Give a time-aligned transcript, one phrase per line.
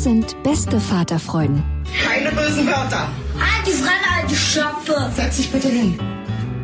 [0.00, 1.62] Das sind beste Vaterfreuden.
[2.02, 3.06] Keine bösen Wörter.
[3.66, 5.10] Die Fremde, alte Schöpfe!
[5.14, 5.98] Setz dich bitte hin.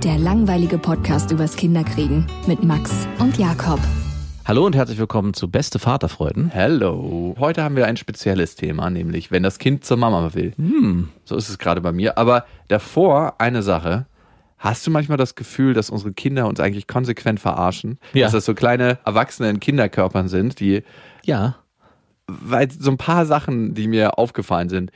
[0.02, 3.78] Der langweilige Podcast übers Kinderkriegen mit Max und Jakob.
[4.46, 6.48] Hallo und herzlich willkommen zu Beste Vaterfreuden.
[6.48, 7.34] Hello.
[7.38, 10.54] Heute haben wir ein spezielles Thema, nämlich wenn das Kind zur Mama will.
[10.56, 11.10] Hm.
[11.26, 12.16] So ist es gerade bei mir.
[12.16, 14.06] Aber davor eine Sache.
[14.56, 17.98] Hast du manchmal das Gefühl, dass unsere Kinder uns eigentlich konsequent verarschen?
[18.14, 18.24] Ja.
[18.24, 20.84] Dass das so kleine Erwachsene in Kinderkörpern sind, die,
[21.22, 21.56] Ja.
[22.28, 24.90] Weil so ein paar Sachen, die mir aufgefallen sind.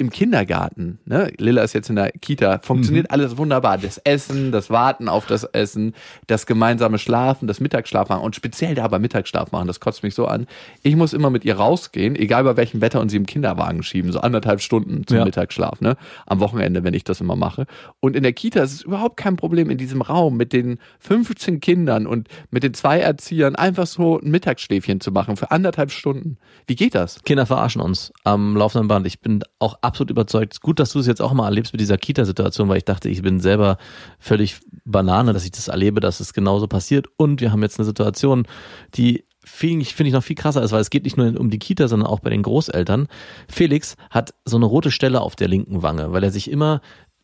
[0.00, 1.32] Im Kindergarten, ne?
[1.38, 3.78] Lilla ist jetzt in der Kita, funktioniert alles wunderbar.
[3.78, 5.92] Das Essen, das Warten auf das Essen,
[6.28, 10.14] das gemeinsame Schlafen, das Mittagsschlaf machen und speziell da beim Mittagsschlaf machen, das kotzt mich
[10.14, 10.46] so an.
[10.84, 14.12] Ich muss immer mit ihr rausgehen, egal bei welchem Wetter und sie im Kinderwagen schieben,
[14.12, 15.24] so anderthalb Stunden zum Ja.
[15.24, 15.96] Mittagsschlaf, ne?
[16.26, 17.66] Am Wochenende, wenn ich das immer mache.
[17.98, 21.58] Und in der Kita ist es überhaupt kein Problem, in diesem Raum mit den 15
[21.58, 26.38] Kindern und mit den zwei Erziehern einfach so ein Mittagsschläfchen zu machen für anderthalb Stunden.
[26.68, 27.20] Wie geht das?
[27.24, 29.04] Kinder verarschen uns am laufenden Band.
[29.04, 30.60] Ich bin auch absolut überzeugt.
[30.60, 33.22] Gut, dass du es jetzt auch mal erlebst mit dieser Kita-Situation, weil ich dachte, ich
[33.22, 33.78] bin selber
[34.18, 37.06] völlig Banane, dass ich das erlebe, dass es genauso passiert.
[37.16, 38.46] Und wir haben jetzt eine Situation,
[38.94, 41.50] die finde ich, finde ich noch viel krasser ist, weil es geht nicht nur um
[41.50, 43.08] die Kita, sondern auch bei den Großeltern.
[43.48, 46.80] Felix hat so eine rote Stelle auf der linken Wange, weil er sich immer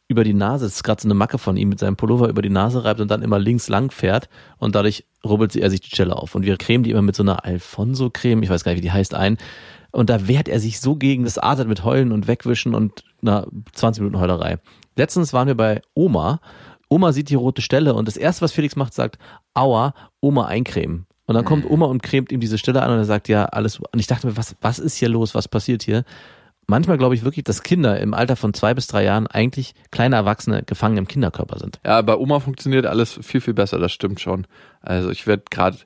[0.06, 2.42] über die Nase, es ist gerade so eine Macke von ihm, mit seinem Pullover über
[2.42, 5.90] die Nase reibt und dann immer links lang fährt und dadurch rubbelt er sich die
[5.90, 6.34] Stelle auf.
[6.34, 8.92] Und wir cremen die immer mit so einer Alfonso-Creme, ich weiß gar nicht, wie die
[8.92, 9.38] heißt, ein.
[9.94, 13.46] Und da wehrt er sich so gegen, das artet mit Heulen und Wegwischen und na,
[13.74, 14.58] 20 Minuten Heulerei.
[14.96, 16.40] Letztens waren wir bei Oma.
[16.88, 19.18] Oma sieht die rote Stelle und das erste, was Felix macht, sagt,
[19.54, 21.06] aua, Oma eincremen.
[21.26, 23.78] Und dann kommt Oma und cremt ihm diese Stelle an und er sagt, ja, alles.
[23.78, 25.34] Und ich dachte mir, was, was ist hier los?
[25.36, 26.04] Was passiert hier?
[26.66, 30.16] Manchmal glaube ich wirklich, dass Kinder im Alter von zwei bis drei Jahren eigentlich kleine
[30.16, 31.78] Erwachsene gefangen im Kinderkörper sind.
[31.84, 34.46] Ja, bei Oma funktioniert alles viel, viel besser, das stimmt schon.
[34.80, 35.78] Also ich werde gerade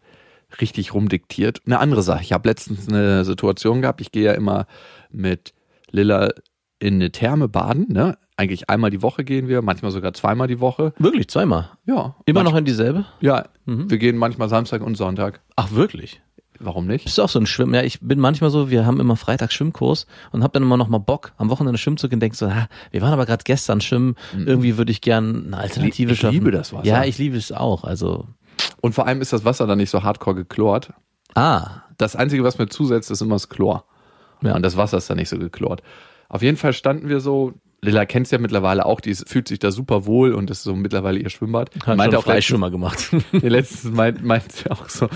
[0.61, 1.61] richtig rumdiktiert.
[1.67, 4.67] Eine andere Sache, ich habe letztens eine Situation gehabt, ich gehe ja immer
[5.11, 5.53] mit
[5.91, 6.31] Lilla
[6.79, 8.17] in eine Therme baden, ne?
[8.37, 10.93] Eigentlich einmal die Woche gehen wir, manchmal sogar zweimal die Woche.
[10.99, 11.71] Wirklich, zweimal.
[11.87, 12.15] Ja.
[12.25, 13.05] Immer noch in dieselbe?
[13.21, 13.91] Ja, Mhm.
[13.91, 15.41] wir gehen manchmal Samstag und Sonntag.
[15.57, 16.21] Ach, wirklich?
[16.61, 17.05] Warum nicht?
[17.05, 17.75] Bist du auch so ein Schwimmen?
[17.75, 20.89] Ja, ich bin manchmal so, wir haben immer Freitag Schwimmkurs und hab dann immer noch
[20.89, 23.81] mal Bock, am Wochenende schwimmen zu gehen, denkst so, ah, wir waren aber gerade gestern
[23.81, 26.13] schwimmen, irgendwie würde ich gern eine Alternative Mhm.
[26.15, 26.35] Ich schaffen.
[26.35, 26.87] liebe das Wasser.
[26.87, 28.27] Ja, ich liebe es auch, also,
[28.81, 30.93] Und vor allem ist das Wasser dann nicht so hardcore geklort.
[31.35, 33.85] ah, Das Einzige, was mir zusetzt, ist immer das Chlor.
[34.43, 34.55] Ja.
[34.55, 35.83] Und das Wasser ist dann nicht so geklort.
[36.29, 39.71] Auf jeden Fall standen wir so, Lilla kennt's ja mittlerweile auch, die fühlt sich da
[39.71, 41.71] super wohl und ist so mittlerweile ihr Schwimmbad.
[41.87, 43.11] hat Meinte schon auch Freischwimmer gemacht.
[43.33, 45.09] nee, letztens meint, meint sie auch so,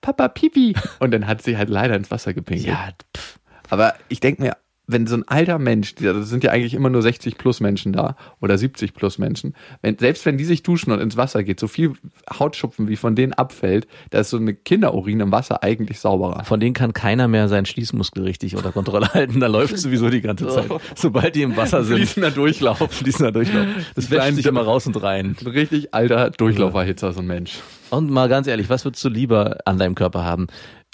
[0.00, 0.74] Papa Pipi.
[1.00, 2.68] Und dann hat sie halt leider ins Wasser gepinkelt.
[2.68, 3.38] ja, pff,
[3.68, 4.56] Aber ich denke mir,
[4.92, 8.16] wenn so ein alter Mensch, das sind ja eigentlich immer nur 60 plus Menschen da
[8.40, 11.68] oder 70 plus Menschen, wenn, selbst wenn die sich duschen und ins Wasser geht, so
[11.68, 11.92] viel
[12.32, 16.44] Hautschupfen wie von denen abfällt, da ist so eine Kinderurin im Wasser eigentlich sauberer.
[16.44, 20.20] von denen kann keiner mehr seinen Schließmuskel richtig unter Kontrolle halten, da läuft sowieso die
[20.20, 20.70] ganze Zeit.
[20.94, 21.98] Sobald die im Wasser sind.
[21.98, 22.78] Fließender Durchlauf.
[22.90, 23.66] Fließender Durchlauf.
[23.94, 25.36] Das Die wäscht sich immer raus und rein.
[25.40, 27.58] Ein richtig alter Durchlauferhitzer, so ein Mensch.
[27.90, 30.46] Und mal ganz ehrlich, was würdest du lieber an deinem Körper haben?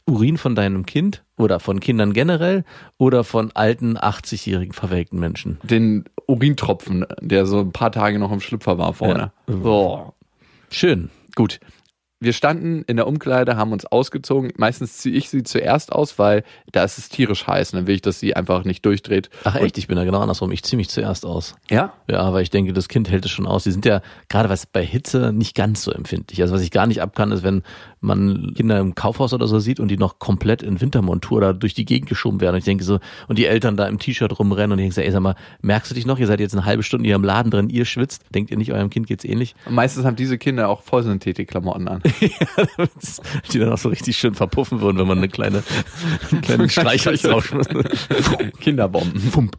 [0.07, 2.65] Urin von deinem Kind oder von Kindern generell
[2.99, 5.59] oder von alten 80-jährigen verwelkten Menschen?
[5.63, 9.33] Den Urintropfen, der so ein paar Tage noch im Schlüpfer war vorne.
[9.49, 9.55] Ja.
[9.55, 10.15] So.
[10.71, 11.11] Schön.
[11.35, 11.61] Gut.
[12.19, 14.51] Wir standen in der Umkleide, haben uns ausgezogen.
[14.57, 17.73] Meistens ziehe ich sie zuerst aus, weil da ist es tierisch heiß.
[17.73, 19.29] Und dann will ich, dass sie einfach nicht durchdreht.
[19.45, 20.51] Ach echt, ich bin da genau andersrum.
[20.51, 21.57] Ich ziehe mich zuerst aus.
[21.71, 21.93] Ja?
[22.09, 23.65] Ja, weil ich denke, das Kind hält es schon aus.
[23.65, 26.41] Die sind ja gerade was bei Hitze nicht ganz so empfindlich.
[26.41, 27.63] Also was ich gar nicht ab kann, ist, wenn
[28.01, 31.75] man Kinder im Kaufhaus oder so sieht und die noch komplett in Wintermontur da durch
[31.75, 32.55] die Gegend geschoben werden.
[32.55, 32.99] Und ich denke so,
[33.29, 35.91] und die Eltern da im T-Shirt rumrennen und ich denke so, ey, sag mal, merkst
[35.91, 36.19] du dich noch?
[36.19, 38.23] Ihr seid jetzt eine halbe Stunde hier im Laden drin, ihr schwitzt.
[38.35, 39.55] Denkt ihr nicht, eurem Kind geht's ähnlich?
[39.67, 42.03] Und meistens haben diese Kinder auch Vollsynthetik-Klamotten an.
[43.53, 45.63] die dann auch so richtig schön verpuffen würden, wenn man eine kleine,
[46.31, 47.71] einen kleinen Streichholz draufschmeißt.
[48.61, 49.21] Kinderbomben.
[49.21, 49.57] Fump.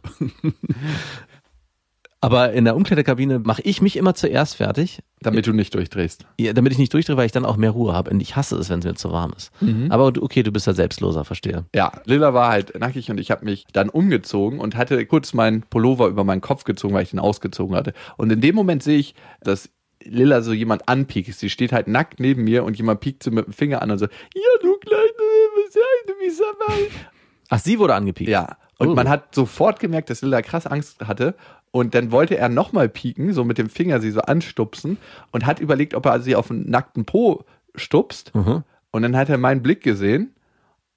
[2.20, 6.26] Aber in der Umkleidekabine mache ich mich immer zuerst fertig, Damit du nicht durchdrehst.
[6.40, 8.10] ja, damit ich nicht durchdrehe, weil ich dann auch mehr Ruhe habe.
[8.10, 9.52] Und ich hasse es, wenn es mir zu warm ist.
[9.88, 11.66] Aber du- okay, du bist ja selbstloser, verstehe.
[11.76, 15.62] Ja, Lilla war halt nackig und ich habe mich dann umgezogen und hatte kurz meinen
[15.62, 17.92] Pullover über meinen Kopf gezogen, weil ich den ausgezogen hatte.
[18.16, 19.70] Und in dem Moment sehe ich, dass
[20.04, 21.34] Lilla so jemand anpiekt.
[21.34, 23.98] Sie steht halt nackt neben mir und jemand piekt sie mit dem Finger an und
[23.98, 25.02] so, ja, du kleine,
[25.56, 26.90] was sagst du, wie Samuel?
[27.48, 28.30] Ach, sie wurde angepiekt.
[28.30, 28.56] Ja.
[28.78, 28.94] Und Oh.
[28.94, 31.34] man hat sofort gemerkt, dass Lilla krass Angst hatte.
[31.70, 34.96] Und dann wollte er nochmal pieken, so mit dem Finger sie so anstupsen
[35.32, 38.34] und hat überlegt, ob er sie auf den nackten Po stupst.
[38.34, 38.62] Mhm.
[38.90, 40.32] Und dann hat er meinen Blick gesehen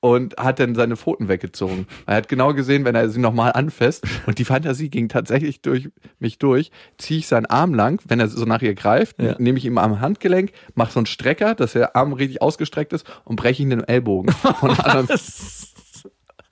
[0.01, 1.87] und hat dann seine Pfoten weggezogen.
[2.05, 5.89] Er hat genau gesehen, wenn er sie nochmal anfasst und die Fantasie ging tatsächlich durch
[6.19, 9.35] mich durch, ziehe ich seinen Arm lang, wenn er so nach ihr greift, Ja.
[9.39, 13.05] nehme ich ihm am Handgelenk, mache so einen Strecker, dass der Arm richtig ausgestreckt ist
[13.23, 14.33] und breche ihn den Ellbogen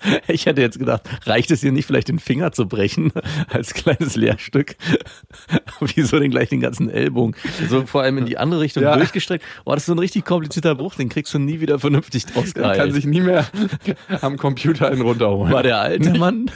[0.28, 3.12] Ich hätte jetzt gedacht, reicht es dir nicht, vielleicht den Finger zu brechen
[3.50, 4.76] als kleines Lehrstück?
[5.80, 7.36] Wieso denn gleich den ganzen Ellbogen?
[7.70, 8.96] So vor allem in die andere Richtung Ja.
[8.96, 9.44] durchgestreckt.
[9.66, 12.54] Boah, das ist so ein richtig komplizierter Bruch, den kriegst du nie wieder vernünftig draus
[12.54, 13.46] Er kann sich nie mehr
[14.22, 15.52] am Computer einen runterholen.
[15.52, 16.50] War der alte Mann?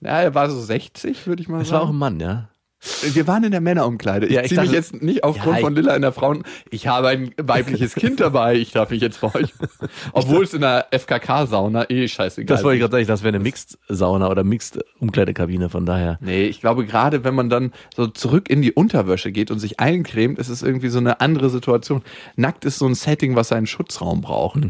[0.00, 1.96] ja, er war so 60, würde ich mal Das war auch sagen.
[1.96, 2.48] ein Mann, ja.
[3.12, 4.26] Wir waren in der Männerumkleide.
[4.26, 6.44] Ich Ja, ich ziehe mich jetzt nicht aufgrund Ja, von Lilla in der Frauen.
[6.70, 8.54] Ich habe ein weibliches Kind dabei.
[8.54, 9.52] Ich darf mich jetzt bei euch.
[10.12, 13.42] Obwohl es in der FKK-Sauna eh scheißegal Das wollte ich gerade sagen, das wäre eine
[13.42, 16.18] Mixed-Sauna oder Mixed-Umkleidekabine, von daher.
[16.20, 19.80] Nee, ich glaube, gerade wenn man dann so zurück in die Unterwäsche geht und sich
[19.80, 22.02] eincremt, ist es irgendwie so eine andere Situation.
[22.36, 24.60] Nackt ist so ein Setting, was einen Schutzraum braucht.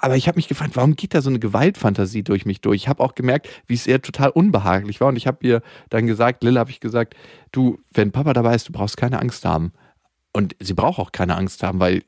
[0.00, 2.76] Aber ich habe mich gefragt, warum geht da so eine Gewaltfantasie durch mich durch?
[2.76, 5.08] Ich habe auch gemerkt, wie es ihr total unbehaglich war.
[5.08, 7.14] Und ich habe ihr dann gesagt, Lilla habe ich gesagt,
[7.52, 9.72] du, wenn Papa dabei ist, du brauchst keine Angst haben.
[10.32, 12.02] Und sie braucht auch keine Angst haben, weil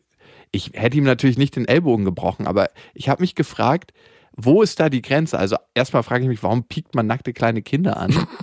[0.53, 3.93] ich hätte ihm natürlich nicht den Ellbogen gebrochen, aber ich habe mich gefragt,
[4.35, 5.39] wo ist da die Grenze?
[5.39, 8.27] Also erstmal frage ich mich, warum piekt man nackte kleine Kinder an?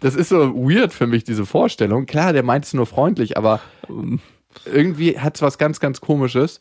[0.00, 2.04] Das ist so weird für mich, diese Vorstellung.
[2.04, 3.60] Klar, der meint es nur freundlich, aber
[4.66, 6.60] irgendwie hat es was ganz, ganz Komisches.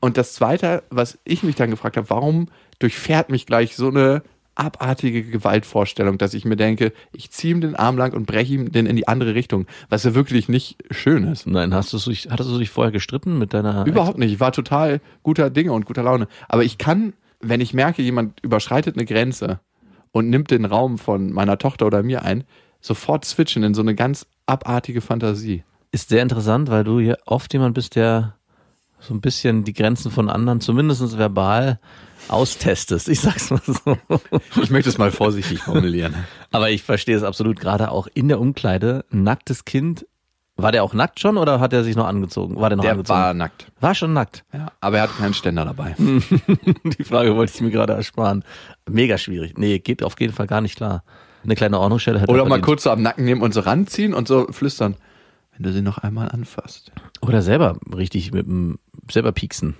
[0.00, 2.48] Und das Zweite, was ich mich dann gefragt habe, warum
[2.78, 4.22] durchfährt mich gleich so eine
[4.58, 8.72] abartige Gewaltvorstellung, dass ich mir denke, ich ziehe ihm den Arm lang und breche ihm
[8.72, 11.46] den in die andere Richtung, was ja wirklich nicht schön ist.
[11.46, 13.86] Nein, hast du dich, hattest du dich vorher gestritten mit deiner.
[13.86, 14.32] Überhaupt nicht.
[14.32, 16.26] Ich war total guter Dinge und guter Laune.
[16.48, 19.60] Aber ich kann, wenn ich merke, jemand überschreitet eine Grenze
[20.10, 22.42] und nimmt den Raum von meiner Tochter oder mir ein,
[22.80, 25.62] sofort switchen in so eine ganz abartige Fantasie.
[25.92, 28.34] Ist sehr interessant, weil du hier oft jemand bist, der
[29.00, 31.78] so ein bisschen die Grenzen von anderen, zumindest verbal,
[32.28, 33.08] austestest.
[33.08, 33.96] Ich sag's mal so.
[34.62, 36.14] Ich möchte es mal vorsichtig formulieren.
[36.50, 40.06] Aber ich verstehe es absolut, gerade auch in der Umkleide, ein nacktes Kind.
[40.60, 42.56] War der auch nackt schon oder hat er sich noch angezogen?
[42.56, 43.16] War der noch Der angezogen?
[43.18, 43.70] war nackt.
[43.80, 44.44] war schon nackt.
[44.52, 45.94] Ja, aber er hat keinen Ständer dabei.
[45.98, 48.42] Die Frage wollte ich mir gerade ersparen.
[48.90, 49.56] Mega schwierig.
[49.56, 51.04] Nee, geht auf jeden Fall gar nicht klar.
[51.44, 54.12] Eine kleine Ordnungsstelle hätte Oder er mal kurz so am Nacken nehmen und so ranziehen
[54.14, 54.96] und so flüstern.
[55.52, 56.90] Wenn du sie noch einmal anfasst.
[57.20, 58.80] Oder selber richtig mit dem,
[59.12, 59.74] selber pieksen.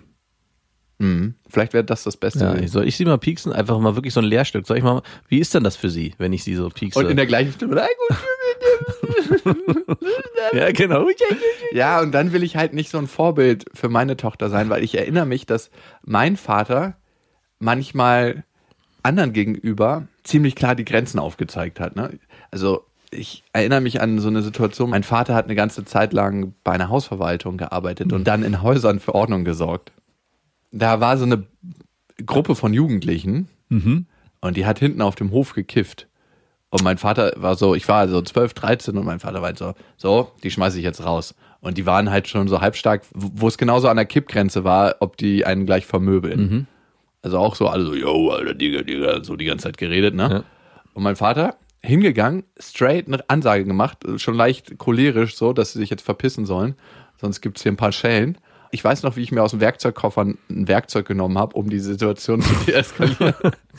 [0.98, 1.34] Mhm.
[1.48, 2.40] Vielleicht wäre das das Beste.
[2.40, 3.52] Ja, ich soll ich sie mal pieksen?
[3.52, 4.66] Einfach mal wirklich so ein Lehrstück.
[4.66, 6.98] Soll ich mal, wie ist denn das für sie, wenn ich sie so piekse?
[6.98, 7.76] und in der gleichen Stimme.
[7.76, 8.18] "Na gut,
[10.52, 11.06] ja, genau.
[11.72, 14.82] Ja, und dann will ich halt nicht so ein Vorbild für meine Tochter sein, weil
[14.82, 15.70] ich erinnere mich, dass
[16.02, 16.96] mein Vater
[17.58, 18.44] manchmal
[19.02, 21.96] anderen gegenüber ziemlich klar die Grenzen aufgezeigt hat.
[21.96, 22.18] Ne?
[22.50, 26.54] Also ich erinnere mich an so eine Situation, mein Vater hat eine ganze Zeit lang
[26.64, 29.92] bei einer Hausverwaltung gearbeitet und dann in Häusern für Ordnung gesorgt.
[30.70, 31.44] Da war so eine
[32.24, 33.48] Gruppe von Jugendlichen
[34.40, 36.06] und die hat hinten auf dem Hof gekifft.
[36.70, 39.58] Und mein Vater war so, ich war so 12, 13 und mein Vater war halt
[39.58, 41.34] so, so, die schmeiße ich jetzt raus.
[41.60, 45.16] Und die waren halt schon so halbstark, wo es genauso an der Kippgrenze war, ob
[45.16, 46.66] die einen gleich vermöbeln.
[47.22, 50.28] Also auch so alle so, yo, Alter, Digga, Digga, so die ganze Zeit geredet, ne?
[50.30, 50.44] Ja.
[50.92, 51.56] Und mein Vater
[51.88, 56.74] hingegangen, straight eine Ansage gemacht, schon leicht cholerisch so, dass sie sich jetzt verpissen sollen,
[57.20, 58.36] sonst gibt's hier ein paar Schellen.
[58.70, 60.36] Ich weiß noch, wie ich mir aus dem Werkzeugkoffer ein
[60.68, 63.32] Werkzeug genommen habe, um die Situation zu deeskalieren,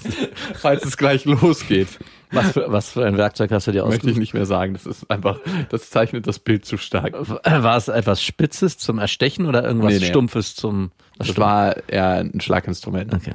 [0.56, 2.00] falls es gleich losgeht.
[2.32, 4.20] Was für, was für ein Werkzeug hast du dir Möchte ich ausgesucht?
[4.20, 4.74] nicht mehr sagen.
[4.74, 5.40] Das ist einfach,
[5.70, 7.14] das zeichnet das Bild zu stark.
[7.14, 10.06] War es etwas Spitzes zum Erstechen oder irgendwas Nee, nee.
[10.08, 10.90] Stumpfes zum
[11.20, 13.14] Das war eher ein Schlaginstrument.
[13.14, 13.34] Okay.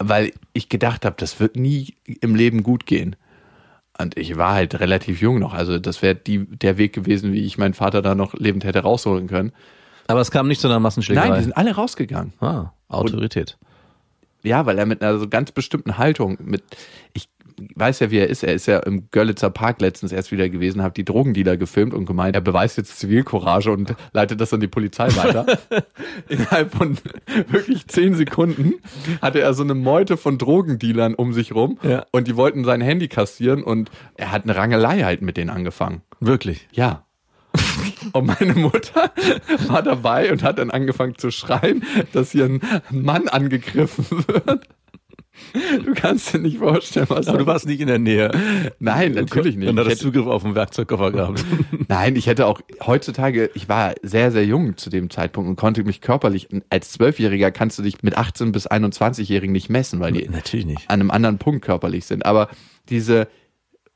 [0.00, 3.14] Weil ich gedacht habe, das wird nie im Leben gut gehen.
[3.98, 5.52] Und ich war halt relativ jung noch.
[5.52, 8.80] Also das wäre die der Weg gewesen, wie ich meinen Vater da noch lebend hätte
[8.80, 9.52] rausholen können.
[10.08, 11.28] Aber es kam nicht zu einer Massenschlägerei.
[11.28, 12.32] Nein, die sind alle rausgegangen.
[12.40, 13.58] ah, Autorität.
[14.42, 16.64] Ja, weil er mit einer so ganz bestimmten Haltung, mit,
[17.12, 17.28] ich
[17.74, 18.42] weiß ja, wie er ist.
[18.42, 22.06] Er ist ja im Görlitzer Park letztens erst wieder gewesen, hat die Drogendealer gefilmt und
[22.06, 25.46] gemeint, er beweist jetzt Zivilcourage und leitet das an die Polizei weiter.
[26.28, 26.98] Innerhalb von
[27.48, 28.74] wirklich zehn Sekunden
[29.20, 32.06] hatte er so eine Meute von Drogendealern um sich rum Ja.
[32.12, 36.02] und die wollten sein Handy kassieren und er hat eine Rangelei halt mit denen angefangen.
[36.20, 36.68] Wirklich.
[36.72, 37.06] Ja.
[38.12, 39.12] Und meine Mutter
[39.68, 44.66] war dabei und hat dann angefangen zu schreien, dass hier ein Mann angegriffen wird.
[45.84, 48.30] Du kannst dir nicht vorstellen, was Aber du warst nicht in der Nähe.
[48.78, 49.68] Nein, natürlich nicht.
[49.68, 51.44] Und hattest hätte, Zugriff auf den Werkzeugkoffer gehabt.
[51.88, 55.84] nein, ich hätte auch heutzutage, ich war sehr, sehr jung zu dem Zeitpunkt und konnte
[55.84, 60.28] mich körperlich, als Zwölfjähriger kannst du dich mit 18 bis 21-Jährigen nicht messen, weil die
[60.28, 60.88] Natürlich nicht.
[60.88, 62.24] an einem anderen Punkt körperlich sind.
[62.24, 62.48] Aber
[62.88, 63.28] diese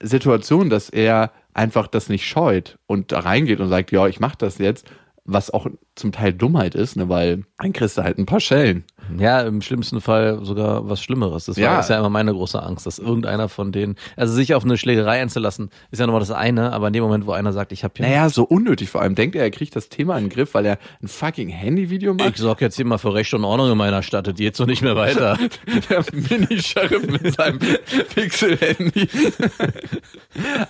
[0.03, 4.37] Situation, dass er einfach das nicht scheut und da reingeht und sagt, ja, ich mach
[4.37, 4.87] das jetzt,
[5.25, 8.85] was auch zum Teil Dummheit ist, ne, weil dann kriegst du halt ein paar Schellen.
[9.19, 11.45] Ja, im schlimmsten Fall sogar was Schlimmeres.
[11.47, 11.81] Das war Ja.
[11.81, 15.21] ist ja immer meine große Angst, dass irgendeiner von denen, also sich auf eine Schlägerei
[15.23, 17.95] einzulassen, ist ja nochmal das eine, aber in dem Moment, wo einer sagt, ich habe
[17.97, 19.15] hier, Naja, so unnötig vor allem.
[19.15, 22.25] Denkt er, er kriegt das Thema in den Griff, weil er ein fucking Handyvideo ich
[22.25, 22.37] macht?
[22.39, 24.83] sorge jetzt hier mal für Recht und Ordnung in meiner Stadt, das geht so nicht
[24.83, 25.39] mehr weiter.
[25.91, 27.59] Der Mini-Sheriff mit seinem
[28.15, 29.09] Pixel-Handy.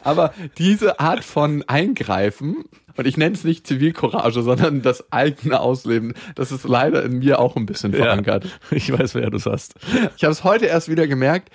[0.03, 2.65] Aber diese Art von Eingreifen,
[2.97, 7.39] und ich nenne es nicht Zivilcourage, sondern das eigene Ausleben, das ist leider in mir
[7.39, 8.47] auch ein bisschen verankert.
[8.71, 9.75] Ich weiß, wer du hast.
[10.17, 11.51] Ich habe es heute erst wieder gemerkt.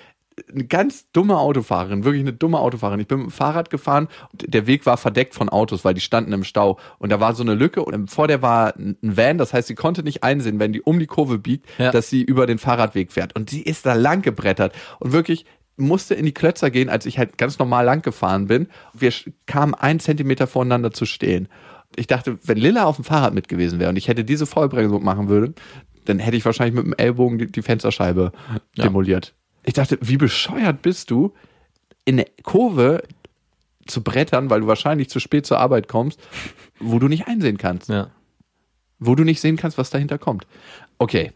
[0.51, 3.01] Eine ganz dumme Autofahrerin, wirklich eine dumme Autofahrerin.
[3.01, 5.99] Ich bin mit dem Fahrrad gefahren und der Weg war verdeckt von Autos, weil die
[6.01, 6.79] standen im Stau.
[6.99, 9.75] Und da war so eine Lücke und vor der war ein Van, das heißt, sie
[9.75, 11.91] konnte nicht einsehen, wenn die um die Kurve biegt, Ja.
[11.91, 13.35] dass sie über den Fahrradweg fährt.
[13.35, 15.45] Und sie ist da lang gebrettert und wirklich
[15.81, 18.67] musste in die Klötzer gehen, als ich halt ganz normal lang gefahren bin.
[18.93, 19.11] Wir
[19.45, 21.47] kamen einen Zentimeter voneinander zu stehen.
[21.95, 25.03] Ich dachte, wenn Lilla auf dem Fahrrad mit gewesen wäre und ich hätte diese Vollbremsung
[25.03, 25.53] machen würde,
[26.05, 28.31] dann hätte ich wahrscheinlich mit dem Ellbogen die, die Fensterscheibe
[28.75, 28.83] Ja.
[28.85, 29.33] demoliert.
[29.63, 31.33] Ich dachte, wie bescheuert bist du,
[32.05, 33.03] in eine Kurve
[33.87, 36.19] zu brettern, weil du wahrscheinlich zu spät zur Arbeit kommst,
[36.79, 38.09] wo du nicht einsehen kannst Ja.
[38.99, 40.47] wo du nicht sehen kannst, was dahinter kommt.
[40.97, 41.31] Okay.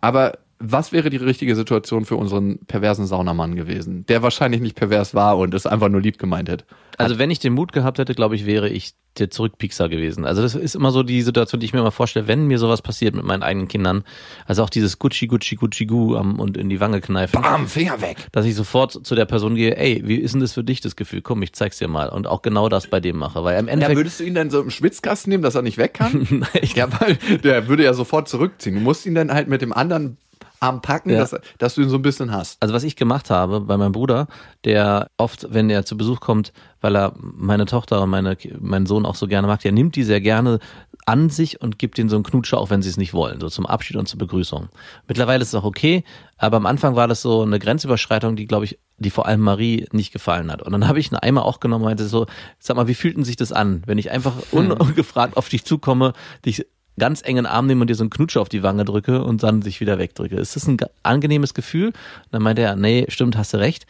[0.00, 0.38] Aber
[0.72, 5.38] was wäre die richtige Situation für unseren perversen Saunamann gewesen, der wahrscheinlich nicht pervers war
[5.38, 6.64] und es einfach nur lieb gemeint hätte?
[6.96, 10.24] Also wenn ich den Mut gehabt hätte, glaube ich, wäre ich der Zurückpiekser gewesen.
[10.24, 12.82] Also das ist immer so die Situation, die ich mir immer vorstelle, wenn mir sowas
[12.82, 14.02] passiert mit meinen eigenen Kindern,
[14.46, 17.40] also auch dieses Gucci, Gucci, Gucci, Gu am, und in die Wange kneifen.
[17.40, 18.26] Bam, Finger weg.
[18.32, 20.96] dass ich sofort zu der Person gehe, ey, wie ist denn das für dich das
[20.96, 21.22] Gefühl?
[21.22, 22.08] Komm, ich zeig's dir mal.
[22.08, 23.42] Und auch genau das bei dem mache.
[23.44, 23.98] Weil am Ja, Endeffekt.
[23.98, 26.26] würdest du ihn dann so im Schwitzkasten nehmen, dass er nicht weg kann?
[26.30, 26.68] Nein.
[26.74, 28.74] ja, weil der würde ja sofort zurückziehen.
[28.76, 30.16] Du musst ihn dann halt mit dem anderen
[30.60, 31.18] Arm packen, Ja.
[31.18, 32.62] dass, dass du ihn so ein bisschen hast.
[32.62, 34.28] also was ich gemacht habe bei meinem Bruder,
[34.64, 39.04] der oft, wenn er zu Besuch kommt, weil er meine Tochter und meine, meinen Sohn
[39.06, 40.58] auch so gerne mag, der nimmt die sehr gerne
[41.06, 43.50] an sich und gibt ihnen so einen Knutscher, auch wenn sie es nicht wollen, so
[43.50, 44.68] zum Abschied und zur Begrüßung.
[45.06, 46.02] Mittlerweile ist es auch okay,
[46.38, 49.86] aber am Anfang war das so eine Grenzüberschreitung, die, glaube ich, die vor allem Marie
[49.92, 50.62] nicht gefallen hat.
[50.62, 52.26] Und dann habe ich einen Eimer auch genommen und meinte so,
[52.58, 55.64] sag mal, wie fühlt denn sich das an, wenn ich einfach un ungefragt auf dich
[55.64, 56.14] zukomme,
[56.46, 56.66] dich
[56.98, 59.22] ganz eng in den Arm nehme und dir so einen Knutscher auf die Wange drücke
[59.24, 60.36] und dann sich wieder wegdrücke.
[60.36, 61.88] Ist das ein ge- angenehmes Gefühl?
[61.88, 61.94] Und
[62.32, 63.86] dann meinte er, nee, stimmt, hast du recht.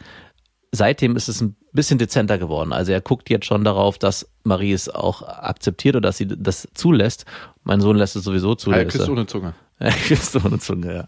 [0.71, 2.73] Seitdem ist es ein bisschen dezenter geworden.
[2.73, 6.67] Also er guckt jetzt schon darauf, dass Marie es auch akzeptiert oder dass sie das
[6.73, 7.25] zulässt.
[7.63, 8.71] Mein Sohn lässt es sowieso zu.
[8.71, 9.53] Ist küsst ohne Zunge.
[9.79, 11.07] ja, küsst ohne Zunge, ja.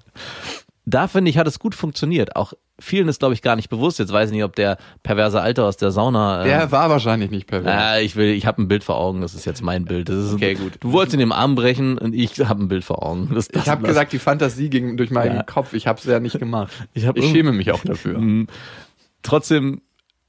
[0.89, 2.37] Da finde ich, hat es gut funktioniert.
[2.37, 3.99] Auch vielen ist, glaube ich, gar nicht bewusst.
[3.99, 6.43] Jetzt weiß ich nicht, ob der perverse Alter aus der Sauna.
[6.43, 7.73] ähm, Der war wahrscheinlich nicht pervers.
[7.77, 10.07] Ah, ich will, ich habe ein Bild vor Augen, das ist jetzt mein Bild.
[10.07, 10.75] Das ist Okay, gut.
[10.79, 13.29] Du wolltest ihn im Arm brechen und ich habe ein Bild vor Augen.
[13.35, 15.43] Das, das, ich habe gesagt, die Fantasie ging durch meinen Ja.
[15.43, 15.73] Kopf.
[15.73, 16.71] Ich habe es ja nicht gemacht.
[16.93, 18.17] Ich ich schäme mich auch dafür.
[18.19, 18.47] Mhm.
[19.23, 19.81] Trotzdem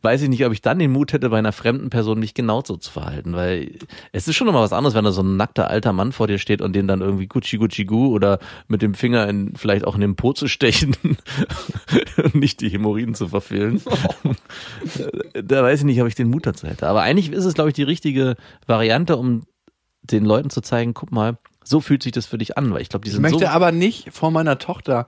[0.09, 2.63] weiß ich nicht, ob ich dann den Mut hätte, bei einer fremden Person mich genau
[2.65, 3.79] so zu verhalten, weil
[4.13, 6.39] es ist schon nochmal was anderes, wenn da so ein nackter alter Mann vor dir
[6.39, 8.39] steht und den dann irgendwie Gucci Gucci Gu oder
[8.69, 10.97] mit dem Finger in, vielleicht auch in den Po zu stechen
[12.17, 13.83] und nicht die Hämorrhoiden zu verfehlen.
[15.45, 16.87] da weiß ich nicht, ob ich den Mut dazu hätte.
[16.87, 18.37] Aber eigentlich ist es, glaube ich, die richtige
[18.67, 19.43] Variante, um
[20.03, 22.89] den Leuten zu zeigen, guck mal, so fühlt sich das für dich an, weil ich
[22.89, 25.07] glaube, die Ich sind möchte so aber nicht vor meiner Tochter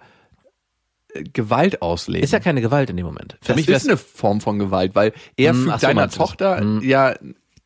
[1.32, 2.22] Gewalt ausleben.
[2.24, 3.36] ist ja keine Gewalt in dem Moment.
[3.40, 6.08] Für das mich ist eine Form von Gewalt, weil er Hm, fügt ach so, deiner?
[6.08, 6.80] Tochter Hm.
[6.82, 7.14] ja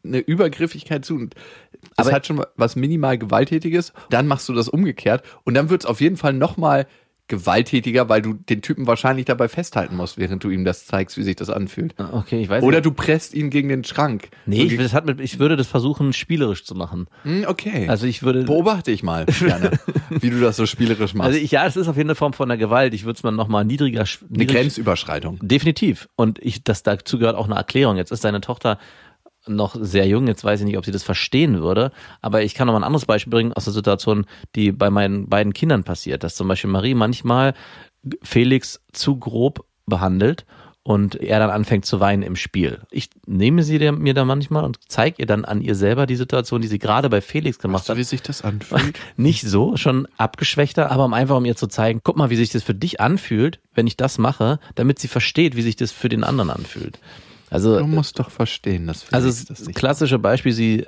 [0.04, 1.14] eine Übergriffigkeit zu.
[1.14, 1.34] Und
[1.96, 3.92] Das Aber- hat schon was minimal Gewalttätiges.
[4.10, 6.86] Dann machst du das umgekehrt und dann wird es auf jeden Fall noch mal
[7.38, 11.22] gewalttätiger, weil du den Typen wahrscheinlich dabei festhalten musst, während du ihm das zeigst, wie
[11.22, 11.94] sich das anfühlt.
[12.12, 12.86] Okay, ich weiß Oder nicht.
[12.86, 14.28] du presst ihn gegen den Schrank.
[14.46, 17.06] Nee, ich, das hat mit, ich würde das versuchen, spielerisch zu machen.
[17.22, 17.86] Hm, okay.
[17.88, 18.44] Also ich würde.
[18.44, 19.72] Beobachte ich mal gerne,
[20.10, 21.28] wie du das so spielerisch machst.
[21.28, 22.94] Also ich, ja, es ist auf jeden Fall eine Form von der Gewalt.
[22.94, 24.02] Ich würde es mal nochmal niedriger.
[24.02, 25.38] sch- Eine niedrig- Grenzüberschreitung.
[25.42, 26.08] Definitiv.
[26.16, 27.96] Und ich, das dazu gehört auch eine Erklärung.
[27.96, 28.78] Jetzt ist deine Tochter
[29.46, 32.66] noch sehr jung, jetzt weiß ich nicht, ob sie das verstehen würde, aber ich kann
[32.66, 36.22] noch mal ein anderes Beispiel bringen aus der Situation, die bei meinen beiden Kindern passiert,
[36.22, 37.54] dass zum Beispiel Marie manchmal
[38.22, 40.44] Felix zu grob behandelt
[40.84, 42.82] und er dann anfängt zu weinen im Spiel.
[42.90, 46.60] Ich nehme sie mir da manchmal und zeige ihr dann an ihr selber die Situation,
[46.60, 47.98] die sie gerade bei Felix gemacht Weißt du, hat.
[47.98, 48.98] wie sich das anfühlt?
[49.16, 52.50] Nicht so, schon abgeschwächter, aber um einfach um ihr zu zeigen, guck mal, wie sich
[52.50, 56.10] das für dich anfühlt, wenn ich das mache, damit sie versteht, wie sich das für
[56.10, 57.00] den anderen anfühlt.
[57.54, 60.87] Also, Du musst doch verstehen, dass also das klassische Beispiel, sie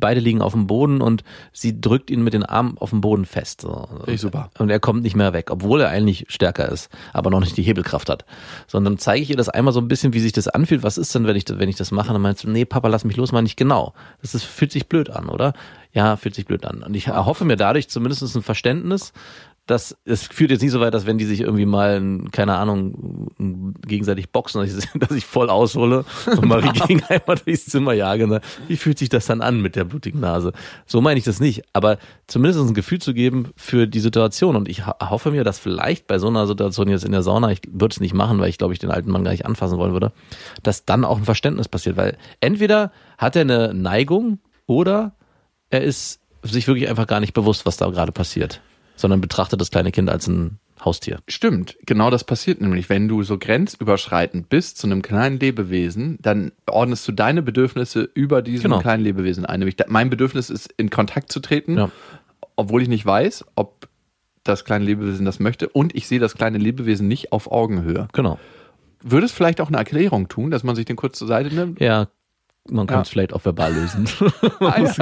[0.00, 1.22] beide liegen auf dem Boden und
[1.52, 3.60] sie drückt ihn mit den Armen auf dem Boden fest.
[3.60, 3.86] So.
[4.08, 4.50] Ich super.
[4.58, 7.62] Und er kommt nicht mehr weg, obwohl er eigentlich stärker ist, aber noch nicht die
[7.62, 8.24] Hebelkraft hat.
[8.66, 10.82] Sondern zeige ich ihr das einmal so ein bisschen, wie sich das anfühlt.
[10.82, 12.12] Was ist denn, wenn ich, wenn ich das mache?
[12.12, 13.94] Dann meinst du, nee, Papa, lass mich los, mal nicht genau.
[14.20, 15.52] Das ist, fühlt sich blöd an, oder?
[15.92, 16.82] Ja, fühlt sich blöd an.
[16.82, 19.12] Und ich erhoffe mir dadurch zumindest ein Verständnis,
[19.68, 23.28] dass es führt jetzt nicht so weit, dass wenn die sich irgendwie mal, keine Ahnung,
[23.86, 28.26] gegenseitig boxen, dass ich, dass ich voll aushole und Marie gegen einmal durchs Zimmer jage.
[28.26, 28.40] Ne?
[28.66, 30.52] Wie fühlt sich das dann an mit der blutigen Nase?
[30.86, 31.62] So meine ich das nicht.
[31.72, 34.56] Aber zumindest ein Gefühl zu geben für die Situation.
[34.56, 37.50] Und ich ho- hoffe mir, dass vielleicht bei so einer Situation jetzt in der Sauna,
[37.50, 39.78] ich würde es nicht machen, weil ich glaube, ich den alten Mann gar nicht anfassen
[39.78, 40.12] wollen würde,
[40.62, 41.96] dass dann auch ein Verständnis passiert.
[41.96, 45.12] Weil entweder hat er eine Neigung oder
[45.70, 48.60] er ist sich wirklich einfach gar nicht bewusst, was da gerade passiert,
[48.98, 51.18] sondern betrachtet das kleine Kind als ein Haustier.
[51.26, 52.88] Stimmt, genau das passiert nämlich.
[52.88, 58.42] Wenn du so grenzüberschreitend bist zu einem kleinen Lebewesen, dann ordnest du deine Bedürfnisse über
[58.42, 58.80] diesem Genau.
[58.80, 59.58] kleinen Lebewesen ein.
[59.60, 61.90] Nämlich mein Bedürfnis ist, in Kontakt zu treten, Ja.
[62.56, 63.88] obwohl ich nicht weiß, ob
[64.44, 65.68] das kleine Lebewesen das möchte.
[65.68, 68.08] Und ich sehe das kleine Lebewesen nicht auf Augenhöhe.
[68.12, 68.38] Genau.
[69.02, 71.80] Würde es vielleicht auch eine Erklärung tun, dass man sich den kurz zur Seite nimmt?
[71.80, 72.08] Ja,
[72.70, 73.02] man kann Ja.
[73.02, 74.08] es vielleicht auch verbal lösen.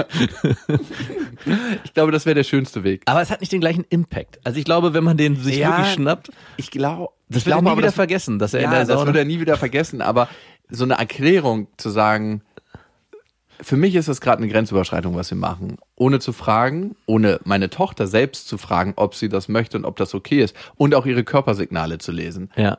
[1.85, 3.03] Ich glaube, das wäre der schönste Weg.
[3.07, 4.41] Aber es hat nicht den gleichen Impact.
[4.45, 7.63] Also ich glaube, wenn man den sich Ja, wirklich schnappt, Ich glaube, das wird er
[7.63, 10.03] nie wieder das- vergessen, dass er ja, in der das wird er nie wieder vergessen,
[10.03, 10.29] aber
[10.69, 12.43] so eine Erklärung zu sagen,
[13.61, 15.79] für mich ist das gerade eine Grenzüberschreitung, was wir machen.
[15.95, 19.97] Ohne zu fragen, ohne meine Tochter selbst zu fragen, ob sie das möchte und ob
[19.97, 20.55] das okay ist.
[20.77, 22.51] Und auch ihre Körpersignale zu lesen.
[22.57, 22.79] ja.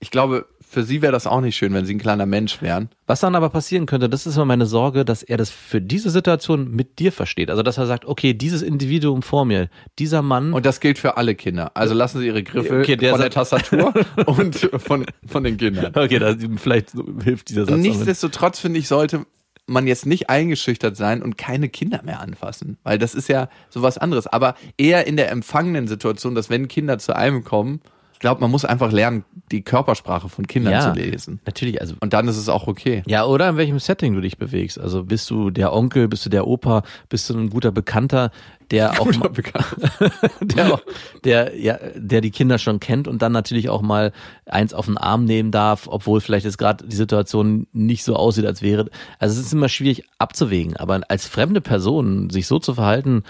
[0.00, 2.90] Ich glaube, für sie wäre das auch nicht schön, wenn sie ein kleiner Mensch wären.
[3.06, 6.10] Was dann aber passieren könnte, das ist immer meine Sorge, dass er das für diese
[6.10, 7.50] Situation mit dir versteht.
[7.50, 11.16] Also dass er sagt, okay, dieses Individuum vor mir, dieser Mann, Und das gilt für
[11.16, 11.70] alle Kinder.
[11.74, 13.94] Also lassen sie ihre Griffe Okay, der von der Tastatur
[14.26, 15.92] und von, von den Kindern.
[15.94, 16.92] okay, da, vielleicht
[17.24, 17.78] hilft dieser Satz.
[17.78, 19.24] Nichtsdestotrotz finde ich, sollte
[19.66, 23.98] man jetzt nicht eingeschüchtert sein und keine Kinder mehr anfassen, weil das ist ja sowas
[23.98, 24.26] anderes.
[24.26, 27.80] Aber eher in der empfangenen Situation, dass wenn Kinder zu einem kommen,
[28.18, 31.38] ich glaube, man muss einfach lernen, die Körpersprache von Kindern ja, zu lesen.
[31.46, 33.04] Natürlich, also Und dann ist es auch okay.
[33.06, 34.76] Ja, oder in welchem Setting du dich bewegst.
[34.80, 38.32] Also bist du der Onkel, bist du der Opa, bist du ein guter Bekannter,
[38.72, 39.30] der auch mal,
[40.40, 40.82] der, auch,
[41.22, 44.10] der ja, der die Kinder schon kennt und dann natürlich auch mal
[44.46, 48.46] eins auf den Arm nehmen darf, obwohl vielleicht jetzt gerade die Situation nicht so aussieht,
[48.46, 48.90] als wäre.
[49.20, 53.22] Also es ist immer schwierig abzuwägen, aber als fremde Person sich so zu verhalten,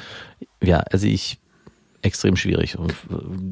[0.63, 1.41] ja, also ich
[2.03, 2.79] extrem schwierig.
[2.79, 2.93] Und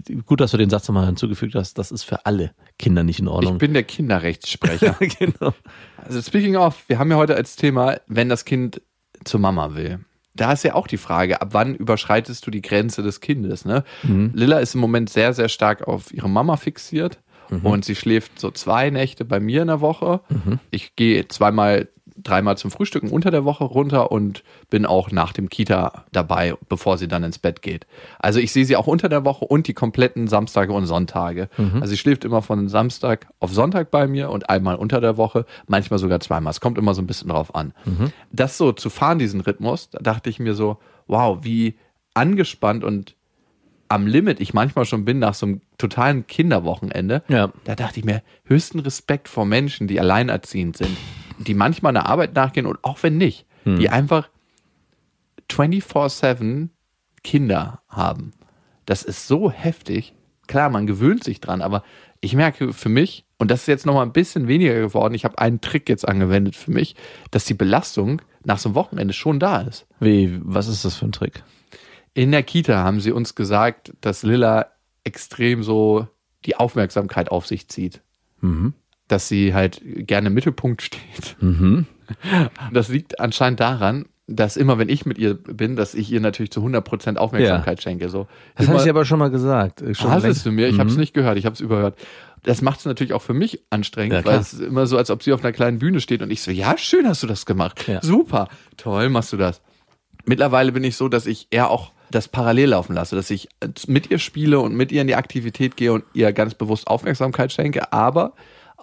[0.09, 3.19] äh, gut, dass du den Satz nochmal hinzugefügt hast, das ist für alle Kinder nicht
[3.19, 3.59] in Ich Ordnung.
[3.59, 4.97] bin der Kinderrechtssprecher.
[5.19, 5.53] genau.
[5.97, 8.81] Also speaking of, wir haben ja heute als Thema, wenn das Kind
[9.25, 10.01] zur Mama will.
[10.35, 13.65] Da ist ja auch die Frage, ab wann überschreitest du die Grenze des Kindes?
[13.65, 13.85] Ne?
[14.05, 17.21] Lilla ist im Moment sehr, sehr stark auf ihre Mama fixiert
[17.63, 20.21] und sie schläft so zwei Nächte bei mir in der Woche.
[20.71, 21.89] Ich gehe zweimal,
[22.23, 26.99] dreimal zum Frühstücken unter der Woche runter und bin auch nach dem Kita dabei, bevor
[26.99, 27.87] sie dann ins Bett geht.
[28.19, 31.49] Also ich sehe sie auch unter der Woche und die kompletten Samstage und Sonntage.
[31.57, 35.47] Also sie schläft immer von Samstag auf Sonntag bei mir und einmal unter der Woche,
[35.67, 36.51] manchmal sogar zweimal.
[36.51, 37.73] Es kommt immer so ein bisschen drauf an.
[38.33, 41.77] Das so zu fahren, diesen Rhythmus, da dachte ich mir so, wow, wie
[42.15, 43.15] angespannt und
[43.89, 47.23] am Limit ich manchmal schon bin nach so einem totalen Kinderwochenende.
[47.29, 47.53] Ja.
[47.65, 50.97] Da dachte ich mir, höchsten Respekt vor Menschen, die alleinerziehend sind,
[51.39, 54.29] die manchmal einer Arbeit nachgehen und auch wenn nicht, die einfach
[55.51, 56.69] 24-7
[57.25, 58.33] Kinder haben.
[58.85, 60.15] Das ist so heftig.
[60.47, 61.83] Klar, man gewöhnt sich dran, aber
[62.21, 65.39] ich merke für mich, und das ist jetzt nochmal ein bisschen weniger geworden, ich habe
[65.39, 66.95] einen Trick jetzt angewendet für mich,
[67.33, 69.87] dass die Belastung nach so einem Wochenende schon da ist.
[69.99, 71.43] Wie, was ist das für ein Trick?
[72.15, 74.71] In der Kita haben sie uns gesagt, dass Lilla
[75.03, 76.07] extrem so
[76.45, 78.01] die Aufmerksamkeit auf sich zieht.
[79.09, 81.37] Dass sie halt gerne im Mittelpunkt steht.
[82.73, 86.51] Das liegt anscheinend daran, dass immer, wenn ich mit ihr bin, dass ich ihr natürlich
[86.53, 88.09] zu 100% Aufmerksamkeit schenke.
[88.09, 88.27] So.
[88.57, 89.83] Das habe ich aber schon mal gesagt.
[89.83, 90.69] äh, Schon Hast es du mir?
[90.69, 91.01] Ich habe es Mhm.
[91.01, 91.99] nicht gehört, ich habe es überhört.
[92.45, 95.11] Das macht es natürlich auch für mich anstrengend, Ja, weil es ist immer so, als
[95.11, 97.45] ob sie auf einer kleinen Bühne steht und ich so, ja, schön hast du das
[97.45, 97.87] gemacht.
[97.89, 98.01] Ja.
[98.03, 99.61] Super, toll machst du das.
[100.27, 103.49] Mittlerweile bin ich so, dass ich eher auch das parallel laufen lasse, dass ich
[103.89, 107.53] mit ihr spiele und mit ihr in die Aktivität gehe und ihr ganz bewusst Aufmerksamkeit
[107.53, 108.33] schenke, aber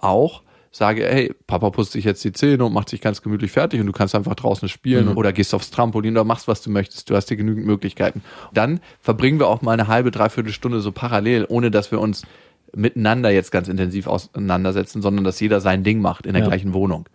[0.04, 3.80] auch sage, hey, Papa putzt sich jetzt die Zähne und macht sich ganz gemütlich fertig
[3.80, 7.08] und du kannst einfach draußen spielen oder gehst aufs Trampolin oder machst, was du möchtest.
[7.08, 8.22] Du hast hier genügend Möglichkeiten.
[8.52, 12.22] Dann verbringen wir auch mal eine halbe, dreiviertel Stunde so parallel, ohne dass wir uns
[12.74, 16.48] miteinander jetzt ganz intensiv auseinandersetzen, sondern dass jeder sein Ding macht in der Ja.
[16.48, 17.08] gleichen Wohnung.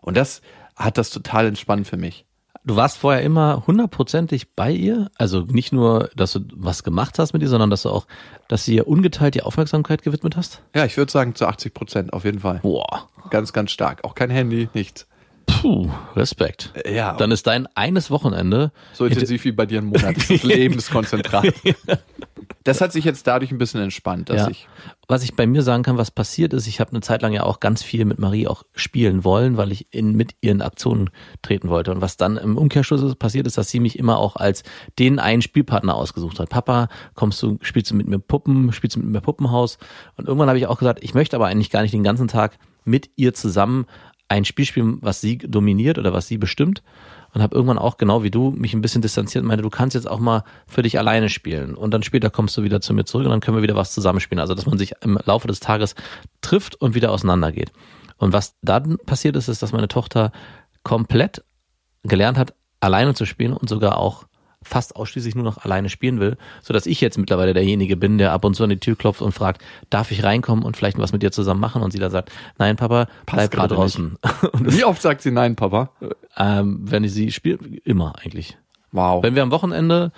[0.00, 0.40] Und das
[0.74, 2.24] hat das total entspannt für mich.
[2.64, 7.32] Du warst vorher immer hundertprozentig bei ihr, also nicht nur, dass du was gemacht hast
[7.32, 8.06] mit ihr, sondern dass du auch,
[8.46, 10.62] dass sie ihr ungeteilt die Aufmerksamkeit gewidmet hast.
[10.74, 12.60] Ja, ich würde sagen zu 80 Prozent auf jeden Fall.
[12.62, 14.04] Boah, Ganz, ganz stark.
[14.04, 15.08] Auch kein Handy, nichts.
[15.46, 16.72] puh, Respekt.
[16.88, 20.16] Ja, Dann ist dein eines Wochenende so intensiv wie bei dir ein Monat.
[20.16, 21.46] Das ist Lebenskonzentrat.
[22.64, 24.48] Das hat sich jetzt dadurch ein bisschen entspannt, dass Ja.
[24.48, 24.68] ich.
[25.08, 27.42] Was ich bei mir sagen kann, was passiert ist, ich habe eine Zeit lang ja
[27.42, 31.10] auch ganz viel mit Marie auch spielen wollen, weil ich in, mit ihren Aktionen
[31.42, 31.90] treten wollte.
[31.90, 34.62] Und was dann im Umkehrschluss passiert ist, dass sie mich immer auch als
[34.98, 36.48] den einen Spielpartner ausgesucht hat.
[36.50, 39.78] Papa, kommst du, spielst du mit mir Puppen, spielst du mit mir Puppenhaus?
[40.16, 42.58] Und irgendwann habe ich auch gesagt, ich möchte aber eigentlich gar nicht den ganzen Tag
[42.84, 43.86] mit ihr zusammen
[44.28, 46.82] ein Spiel spielen, was sie dominiert oder was sie bestimmt.
[47.34, 49.94] Und habe irgendwann auch genau wie du mich ein bisschen distanziert und meinte, du kannst
[49.94, 51.74] jetzt auch mal für dich alleine spielen.
[51.74, 53.94] Und dann später kommst du wieder zu mir zurück und dann können wir wieder was
[53.94, 54.40] zusammenspielen.
[54.40, 55.94] Also dass man sich im Laufe des Tages
[56.42, 57.72] trifft und wieder auseinandergeht.
[58.18, 60.30] Und was dann passiert ist, ist, dass meine Tochter
[60.82, 61.42] komplett
[62.02, 64.26] gelernt hat, alleine zu spielen und sogar auch
[64.62, 68.32] fast ausschließlich nur noch alleine spielen will, so dass ich jetzt mittlerweile derjenige bin, der
[68.32, 71.12] ab und zu an die Tür klopft und fragt, darf ich reinkommen und vielleicht was
[71.12, 71.82] mit dir zusammen machen?
[71.82, 74.18] Und sie dann sagt, nein, Papa, bleib gerade draußen.
[74.54, 75.90] Wie oft sagt sie nein, Papa?
[76.36, 78.56] ähm, wenn ich sie spiele, immer eigentlich.
[78.92, 79.22] Wow.
[79.22, 80.12] Wenn wir am Wochenende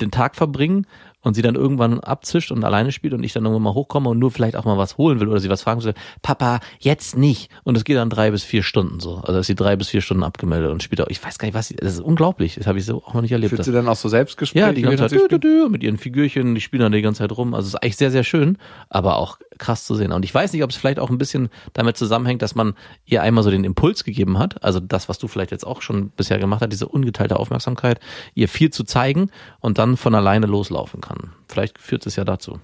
[0.00, 0.86] den Tag verbringen
[1.28, 4.18] und sie dann irgendwann abzischt und alleine spielt und ich dann irgendwann mal hochkomme und
[4.18, 7.50] nur vielleicht auch mal was holen will oder sie was fragen will, Papa, jetzt nicht.
[7.64, 9.16] Und es geht dann drei bis vier Stunden so.
[9.18, 11.54] Also ist sie drei bis vier Stunden abgemeldet und spielt auch, ich weiß gar nicht,
[11.54, 12.54] was sie, das ist unglaublich.
[12.54, 13.50] Das habe ich so auch noch nicht erlebt.
[13.50, 14.66] Führt sie dann auch so Selbstgespräche?
[14.66, 17.18] Ja, die ganze Zeit dü, dü, dü, mit ihren Figürchen, die spielen dann die ganze
[17.18, 17.52] Zeit rum.
[17.52, 18.56] Also es ist eigentlich sehr, sehr schön,
[18.88, 20.12] aber auch krass zu sehen.
[20.12, 23.22] Und ich weiß nicht, ob es vielleicht auch ein bisschen damit zusammenhängt, dass man ihr
[23.22, 26.38] einmal so den Impuls gegeben hat, also das, was du vielleicht jetzt auch schon bisher
[26.38, 28.00] gemacht hast, diese ungeteilte Aufmerksamkeit,
[28.34, 31.32] ihr viel zu zeigen und dann von alleine loslaufen kann.
[31.48, 32.60] Vielleicht führt es ja dazu.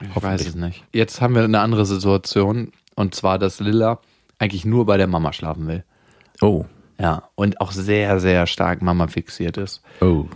[0.00, 0.84] Ich weiß es nicht.
[0.92, 4.00] Jetzt haben wir eine andere Situation und zwar, dass Lilla
[4.38, 5.84] eigentlich nur bei der Mama schlafen will.
[6.40, 6.64] Oh.
[6.98, 9.82] Ja, und auch sehr, sehr stark Mama fixiert ist.
[10.00, 10.26] Oh.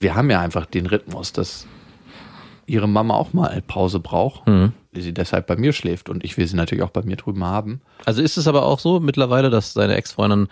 [0.00, 1.66] Wir haben ja einfach den Rhythmus, dass
[2.68, 4.72] ihre Mama auch mal Pause braucht, Mhm.
[4.94, 7.44] die sie deshalb bei mir schläft und ich will sie natürlich auch bei mir drüben
[7.44, 7.80] haben.
[8.04, 10.48] Also ist es aber auch so mittlerweile, dass seine Ex-Freundin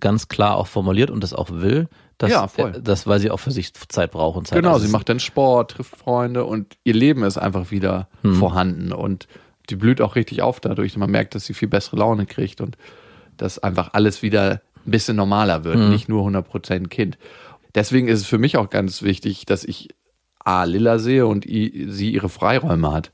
[0.00, 2.72] ganz klar auch formuliert und das auch will, dass, Ja, voll.
[2.72, 4.56] dass weil sie auch für sich Zeit braucht und Zeit.
[4.56, 8.34] Genau, Also sie macht dann Sport, trifft Freunde und ihr Leben ist einfach wieder Mhm.
[8.36, 9.26] vorhanden und
[9.68, 10.96] die blüht auch richtig auf dadurch.
[10.96, 12.76] Man merkt, dass sie viel bessere Laune kriegt und
[13.36, 15.90] dass einfach alles wieder ein bisschen normaler wird, Mhm.
[15.90, 17.18] nicht nur 100% Kind.
[17.74, 19.90] Deswegen ist es für mich auch ganz wichtig, dass ich
[20.50, 23.12] A, Lilla sehe und i, sie ihre Freiräume hat.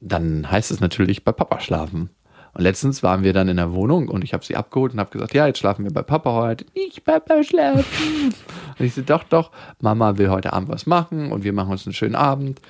[0.00, 2.10] Dann heißt es natürlich bei Papa schlafen.
[2.52, 5.10] Und letztens waren wir dann in der Wohnung und ich habe sie abgeholt und habe
[5.10, 6.66] gesagt, ja, jetzt schlafen wir bei Papa heute.
[6.74, 8.34] Nicht Papa schlafen.
[8.78, 11.86] und ich so, doch, doch, Mama will heute Abend was machen und wir machen uns
[11.86, 12.60] einen schönen Abend.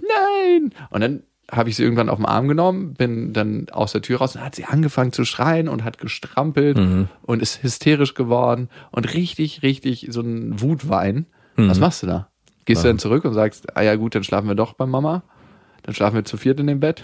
[0.00, 0.72] Nein!
[0.88, 4.18] Und dann habe ich sie irgendwann auf den Arm genommen, bin dann aus der Tür
[4.18, 6.78] raus und hat sie angefangen zu schreien und hat gestrampelt
[7.22, 11.26] und ist hysterisch geworden und richtig, richtig so ein Wutwein.
[11.68, 12.28] Was machst du da?
[12.68, 15.22] Gehst du dann zurück und sagst, ah ja gut, dann schlafen wir doch bei Mama?
[15.82, 17.02] Dann schlafen wir zu viert in dem Bett?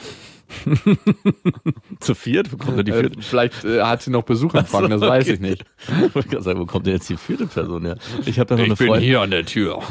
[2.01, 2.53] zu viert?
[2.53, 3.23] Wo kommt denn die Äh, vierte?
[3.23, 5.65] vielleicht äh, hat sie noch Besuch empfangen, das weiß ich nicht.
[6.07, 7.97] Ich wollte gerade sagen, wo kommt denn jetzt die vierte Person her?
[8.27, 9.01] Ich habe da noch eine Freundin.
[9.03, 9.83] hier an der Tür.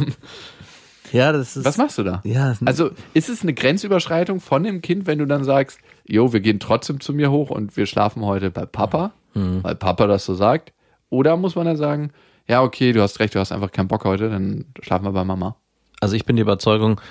[1.11, 1.65] Ja, das ist.
[1.65, 2.21] Was machst du da?
[2.23, 6.39] Ja, Also ist es eine Grenzüberschreitung von dem Kind, wenn du dann sagst, jo, wir
[6.39, 9.63] gehen trotzdem zu mir hoch und wir schlafen heute bei Papa, Mhm.
[9.63, 10.73] weil Papa das so sagt?
[11.09, 12.11] Oder muss man dann sagen,
[12.47, 15.23] ja, okay, du hast recht, du hast einfach keinen Bock heute, dann schlafen wir bei
[15.23, 15.55] Mama.
[16.03, 17.01] Also ich bin der Überzeugung,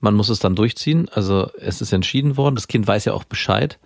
[0.00, 1.08] man muss es dann durchziehen.
[1.12, 2.54] Also es ist entschieden worden.
[2.54, 3.78] Das Kind weiß ja auch Bescheid.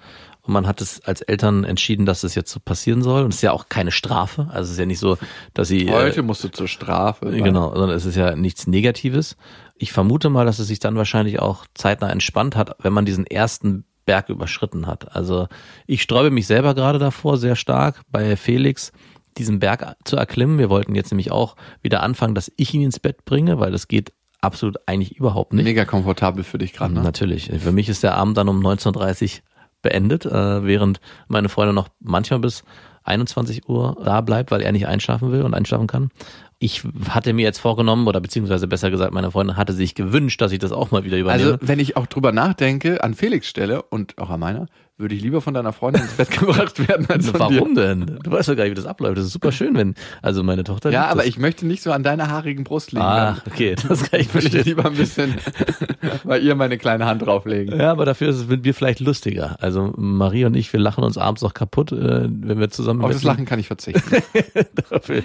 [0.43, 3.23] Und man hat es als Eltern entschieden, dass es jetzt so passieren soll.
[3.23, 4.49] Und es ist ja auch keine Strafe.
[4.51, 5.17] Also es ist ja nicht so,
[5.55, 5.91] dass sie.
[5.91, 7.31] Heute äh, musst du zur Strafe.
[7.31, 9.37] Genau, sondern es ist ja nichts Negatives.
[9.77, 13.27] Ich vermute mal, dass es sich dann wahrscheinlich auch zeitnah entspannt hat, wenn man diesen
[13.27, 15.15] ersten Berg überschritten hat.
[15.15, 15.47] Also
[15.87, 18.93] ich sträube mich selber gerade davor, sehr stark bei Felix,
[19.39, 20.59] diesen Berg zu erklimmen.
[20.59, 23.87] Wir wollten jetzt nämlich auch wieder anfangen, dass ich ihn ins Bett bringe, weil das
[23.87, 25.65] geht absolut eigentlich überhaupt nicht.
[25.65, 27.03] Mega komfortabel für dich gerade, ne?
[27.03, 27.51] Natürlich.
[27.51, 29.43] Für mich ist der Abend dann um 19.30 Uhr
[29.81, 32.63] beendet, äh, während meine Freundin noch manchmal bis
[33.05, 36.11] 21 Uhr da bleibt, weil er nicht einschlafen will und einschlafen kann.
[36.59, 40.53] ich hatte mir jetzt vorgenommen, oder beziehungsweise besser gesagt, meine Freundin hatte sich gewünscht, dass
[40.53, 41.55] ich das auch mal wieder übernehme.
[41.55, 44.67] Also, wenn ich auch drüber nachdenke, an Felix Stelle und auch an meiner,
[45.03, 47.95] würde ich lieber von deiner Freundin ins Bett gebracht werden als von Warum dir.
[47.95, 48.19] denn?
[48.23, 49.19] Du weißt doch gar nicht, wie das abläuft.
[49.19, 50.91] Das ist super schön, wenn, also meine Tochter.
[50.91, 51.27] Ja, aber das.
[51.27, 53.05] ich möchte nicht so an deiner haarigen Brust liegen.
[53.05, 54.65] Ah, okay, das kann ich will ich verstehen.
[54.65, 55.35] lieber ein bisschen
[56.25, 57.79] bei ihr meine kleine Hand drauflegen.
[57.79, 59.57] Ja, aber dafür mit mir vielleicht lustiger.
[59.61, 63.13] Also Marie und ich, wir lachen uns abends auch kaputt, äh, wenn wir zusammen Auf
[63.13, 63.23] das.
[63.23, 64.23] Lachen kann ich verzichten.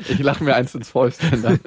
[0.10, 1.60] Ich lache mir eins ins Fäustchen dann.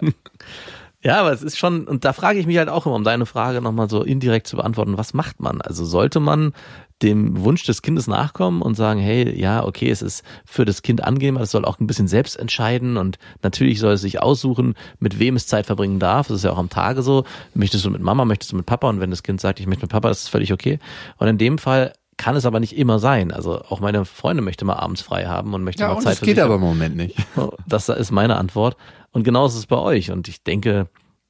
[1.02, 3.24] Ja, aber es ist schon, und da frage ich mich halt auch immer, um deine
[3.24, 5.60] Frage nochmal so indirekt zu beantworten, was macht man?
[5.62, 6.52] Also sollte man
[7.02, 11.02] dem Wunsch des Kindes nachkommen und sagen, hey, ja, okay, es ist für das Kind
[11.02, 15.18] angenehmer, es soll auch ein bisschen selbst entscheiden und natürlich soll es sich aussuchen, mit
[15.18, 16.28] wem es Zeit verbringen darf.
[16.28, 17.24] Das ist ja auch am Tage so.
[17.54, 18.88] Möchtest du mit Mama, möchtest du mit Papa?
[18.88, 20.78] Und wenn das Kind sagt, ich möchte mit Papa, ist es völlig okay.
[21.16, 23.32] Und in dem Fall kann es aber nicht immer sein.
[23.32, 26.12] Also auch meine Freundin möchte mal abends frei haben und möchte Ja, mal und Zeit
[26.12, 27.16] das für geht aber im Moment nicht.
[27.66, 28.76] Das ist meine Antwort.
[29.12, 30.10] Und genauso ist es bei euch.
[30.10, 30.88] Und ich denke,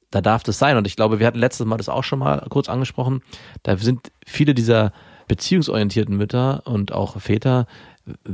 [0.09, 0.75] da darf das sein.
[0.75, 3.21] Und ich glaube, wir hatten letztes Mal das auch schon mal kurz angesprochen.
[3.63, 4.91] Da sind viele dieser
[5.27, 7.67] beziehungsorientierten Mütter und auch Väter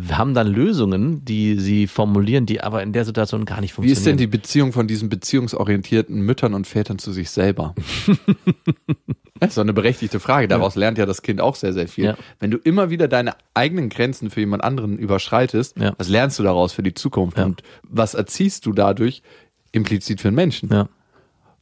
[0.10, 3.98] haben dann Lösungen, die sie formulieren, die aber in der Situation gar nicht Wie funktionieren.
[3.98, 7.76] ist denn die Beziehung von diesen beziehungsorientierten Müttern und Vätern zu sich selber?
[9.40, 10.48] Das ist doch eine berechtigte Frage.
[10.48, 12.06] Daraus lernt ja das Kind auch sehr, sehr viel.
[12.06, 12.18] Ja.
[12.40, 15.94] Wenn du immer wieder deine eigenen Grenzen für jemand anderen überschreitest, Ja.
[16.00, 17.38] was lernst du daraus für die Zukunft?
[17.38, 17.46] Ja.
[17.46, 19.22] Und was erziehst du dadurch
[19.74, 20.70] implizit für einen Menschen?
[20.74, 20.90] ja.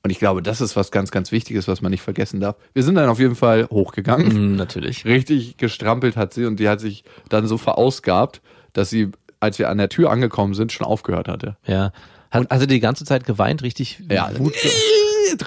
[0.05, 2.57] Und ich glaube, das ist was ganz, ganz Wichtiges, was man nicht vergessen darf.
[2.73, 4.53] Wir sind dann auf jeden Fall hochgegangen.
[4.53, 5.03] Mm, natürlich.
[5.03, 9.67] Richtig gestrampelt hat sie und die hat sich dann so verausgabt, dass sie, als wir
[9.67, 11.57] an der Tür angekommen sind, schon aufgehört hatte.
[11.65, 11.91] Ja.
[12.29, 14.53] Hat, also die ganze Zeit geweint, richtig Ja, Wut.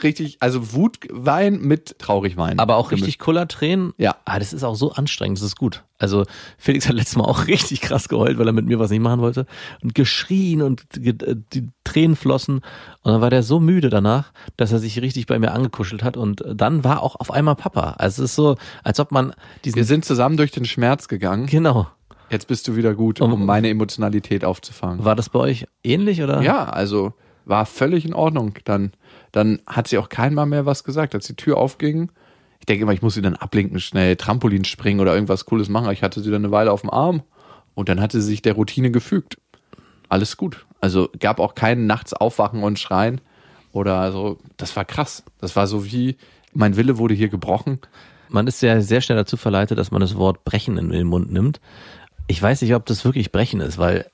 [0.03, 2.59] Richtig, also Wutwein mit Traurigwein.
[2.59, 3.93] Aber auch richtig Kullertränen.
[3.99, 4.17] Ja.
[4.25, 5.85] Ah, das ist auch so anstrengend, das ist gut.
[5.99, 6.25] Also
[6.57, 9.21] Felix hat letztes Mal auch richtig krass geheult, weil er mit mir was nicht machen
[9.21, 9.47] wollte.
[9.83, 12.57] Und geschrien und äh, die Tränen flossen.
[13.03, 16.17] Und dann war der so müde danach, dass er sich richtig bei mir angekuschelt hat.
[16.17, 17.97] Und dann war auch auf einmal Papa.
[17.99, 19.77] Also es ist so, als ob man diesen...
[19.77, 21.47] Wir sind zusammen durch den Schmerz gegangen.
[21.47, 21.89] genau.
[22.31, 25.05] Jetzt bist du wieder gut, um meine Emotionalität aufzufangen.
[25.05, 26.43] War das bei euch ähnlich oder?
[26.43, 27.15] Ja, also
[27.47, 28.55] war völlig in Ordnung.
[28.65, 28.93] Dann,
[29.39, 32.11] dann hat sie auch kein Mal mehr was gesagt, als die Tür aufging.
[32.61, 35.91] Ich denke immer, ich muss sie dann ablenken, schnell Trampolin springen oder irgendwas Cooles machen.
[35.93, 37.23] Ich hatte sie dann eine Weile auf dem Arm
[37.75, 39.39] und dann hatte sie sich der Routine gefügt.
[40.09, 40.67] Alles gut.
[40.81, 43.21] Also gab auch keinen nachts aufwachen und schreien
[43.73, 44.39] oder so.
[44.57, 45.23] Das war krass.
[45.41, 46.17] Das war so wie,
[46.53, 47.79] mein Wille wurde hier gebrochen.
[48.29, 51.33] Man ist sehr, sehr schnell dazu verleitet, dass man das Wort brechen in den Mund
[51.33, 51.61] nimmt.
[52.27, 54.11] Ich weiß nicht, ob das wirklich brechen ist, weil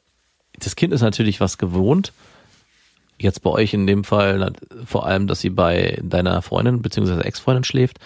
[0.59, 2.13] das Kind ist natürlich was gewohnt.
[3.25, 4.53] Jetzt bei euch in dem Fall
[4.85, 7.23] vor allem, dass sie bei deiner Freundin bzw.
[7.23, 7.99] Ex-Freundin schläft.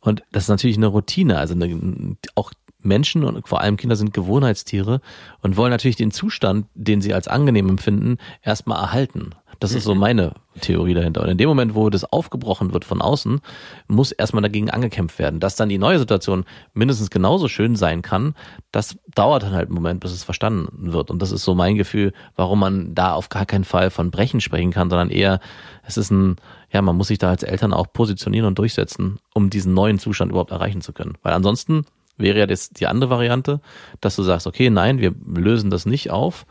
[0.00, 1.36] Und das ist natürlich eine Routine.
[1.36, 2.50] Also eine, auch
[2.80, 5.02] Menschen und vor allem Kinder sind Gewohnheitstiere
[5.42, 9.32] und wollen natürlich den Zustand, den sie als angenehm empfinden, erstmal erhalten.
[9.64, 11.22] Das ist so meine Theorie dahinter.
[11.22, 13.40] Und in dem Moment, wo das aufgebrochen wird von außen,
[13.88, 15.40] muss erstmal dagegen angekämpft werden.
[15.40, 18.34] Dass dann die neue Situation mindestens genauso schön sein kann,
[18.72, 21.10] das dauert dann halt einen Moment, bis es verstanden wird.
[21.10, 24.42] Und das ist so mein Gefühl, warum man da auf gar keinen Fall von Brechen
[24.42, 25.40] sprechen kann, sondern eher,
[25.82, 26.36] es ist ein,
[26.70, 30.30] ja, man muss sich da als Eltern auch positionieren und durchsetzen, um diesen neuen Zustand
[30.30, 31.14] überhaupt erreichen zu können.
[31.22, 31.86] Weil ansonsten
[32.18, 33.62] wäre ja das die andere Variante,
[34.02, 36.44] dass du sagst, okay, nein, wir lösen das nicht auf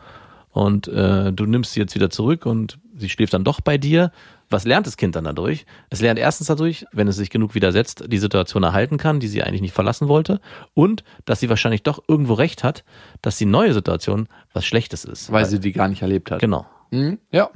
[0.50, 4.12] und äh, du nimmst sie jetzt wieder zurück und sie schläft dann doch bei dir.
[4.50, 5.66] Was lernt das Kind dann dadurch?
[5.90, 9.42] Es lernt erstens dadurch, wenn es sich genug widersetzt, die Situation erhalten kann, die sie
[9.42, 10.40] eigentlich nicht verlassen wollte
[10.74, 12.84] und dass sie wahrscheinlich doch irgendwo recht hat,
[13.22, 15.32] dass die neue Situation was Schlechtes ist.
[15.32, 16.40] Weil sie die gar nicht erlebt hat.
[16.40, 16.66] genau.
[16.90, 17.50] Mhm, ja.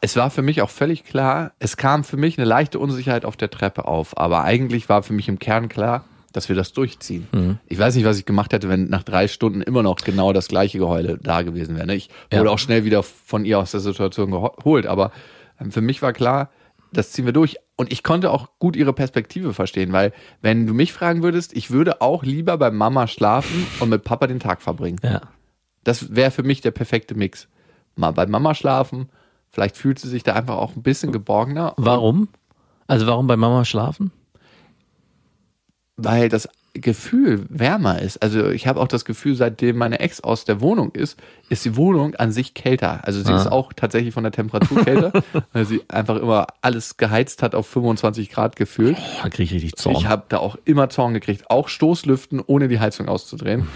[0.00, 3.36] Es war für mich auch völlig klar, es kam für mich eine leichte Unsicherheit auf
[3.36, 7.26] der Treppe auf, aber eigentlich war für mich im Kern klar, dass wir das durchziehen.
[7.32, 7.58] Mhm.
[7.66, 10.48] Ich weiß nicht, was ich gemacht hätte, wenn nach drei Stunden immer noch genau das
[10.48, 11.86] gleiche Geheule da gewesen wäre.
[11.86, 11.94] ne?
[11.94, 12.40] Ich Ja.
[12.40, 15.10] wurde auch schnell wieder von ihr aus der Situation geholt, aber
[15.60, 16.50] ähm, für mich war klar,
[16.92, 17.56] das ziehen wir durch.
[17.76, 20.12] Und ich konnte auch gut ihre Perspektive verstehen, weil
[20.42, 24.26] wenn du mich fragen würdest, ich würde auch lieber bei Mama schlafen und mit Papa
[24.26, 24.98] den Tag verbringen.
[25.02, 25.20] Ja.
[25.84, 27.48] Das wäre für mich der perfekte Mix.
[27.96, 29.08] Mal bei Mama schlafen,
[29.50, 31.74] vielleicht fühlt sie sich da einfach auch ein bisschen geborgener.
[31.76, 32.28] Warum?
[32.86, 34.12] Also warum bei Mama schlafen?
[36.00, 38.22] Weil das Gefühl wärmer ist.
[38.22, 41.74] Also ich habe auch das Gefühl, seitdem meine Ex aus der Wohnung ist, ist die
[41.76, 43.00] Wohnung an sich kälter.
[43.02, 43.36] Also sie Ah.
[43.36, 45.12] ist auch tatsächlich von der Temperatur kälter,
[45.52, 48.96] weil sie einfach immer alles geheizt hat auf 25 Grad gefühlt.
[48.96, 49.96] Boah, da kriege ich richtig Zorn.
[49.96, 53.66] Ich habe da auch immer Zorn gekriegt, auch Stoßlüften, ohne die Heizung auszudrehen.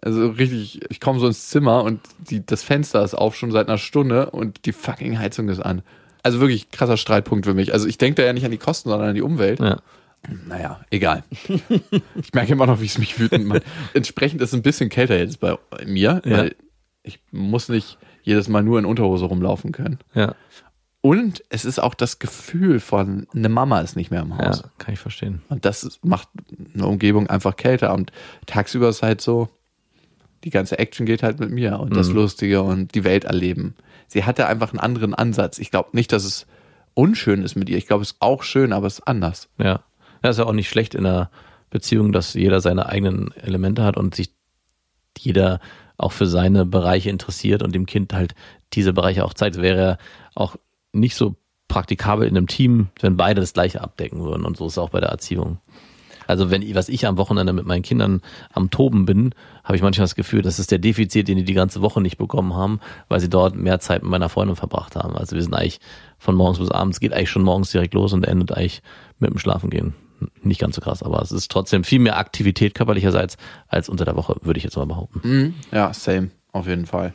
[0.00, 1.98] Also richtig, ich komme so ins Zimmer und
[2.30, 5.82] die, das Fenster ist auf schon seit einer Stunde und die fucking Heizung ist an.
[6.22, 7.72] Also wirklich krasser Streitpunkt für mich.
[7.72, 9.58] Also ich denke da ja nicht an die Kosten, sondern an die Umwelt.
[9.58, 9.78] ja.
[10.46, 11.24] Naja, egal.
[12.16, 13.62] ich merke immer noch, wie es mich wütend macht.
[13.94, 16.38] Entsprechend ist es ein bisschen kälter jetzt bei mir, Ja.
[16.38, 16.56] weil
[17.02, 19.98] ich muss nicht jedes Mal nur in Unterhose rumlaufen können.
[20.14, 20.34] ja.
[21.00, 24.64] Und es ist auch das Gefühl von, eine Mama ist nicht mehr im Ja, Haus.
[24.78, 25.42] kann ich verstehen.
[25.48, 26.28] Und das macht
[26.74, 27.94] eine Umgebung einfach kälter.
[27.94, 28.10] Und
[28.46, 29.48] tagsüber ist halt so,
[30.42, 33.74] die ganze Action geht halt mit mir und das Lustige und die Welt erleben.
[34.08, 35.60] Sie hatte einfach einen anderen Ansatz.
[35.60, 36.46] Ich glaube nicht, dass es
[36.94, 37.78] unschön ist mit ihr.
[37.78, 39.48] Ich glaube, es ist auch schön, aber es ist anders.
[39.56, 39.80] Ja.
[40.22, 41.30] Ja, ist ja auch nicht schlecht in einer
[41.70, 44.30] Beziehung, dass jeder seine eigenen Elemente hat und sich
[45.18, 45.60] jeder
[45.96, 48.34] auch für seine Bereiche interessiert und dem Kind halt
[48.72, 49.56] diese Bereiche auch zeigt.
[49.56, 49.98] Es wäre
[50.34, 50.56] auch
[50.92, 54.44] nicht so praktikabel in einem Team, wenn beide das gleiche abdecken würden.
[54.44, 55.58] Und so ist es auch bei der Erziehung.
[56.26, 58.20] Also wenn ich, was ich am Wochenende mit meinen Kindern
[58.52, 61.54] am Toben bin, habe ich manchmal das Gefühl, das ist der Defizit, den die die
[61.54, 65.16] ganze Woche nicht bekommen haben, weil sie dort mehr Zeit mit meiner Freundin verbracht haben.
[65.16, 65.80] Also wir sind eigentlich
[66.18, 68.82] von morgens bis abends, geht eigentlich schon morgens direkt los und endet eigentlich
[69.18, 69.94] mit dem Schlafen gehen.
[70.42, 73.36] Nicht ganz so krass, aber es ist trotzdem viel mehr Aktivität körperlicherseits
[73.68, 75.20] als unter der Woche, würde ich jetzt mal behaupten.
[75.70, 77.14] Ja, same, auf jeden Fall.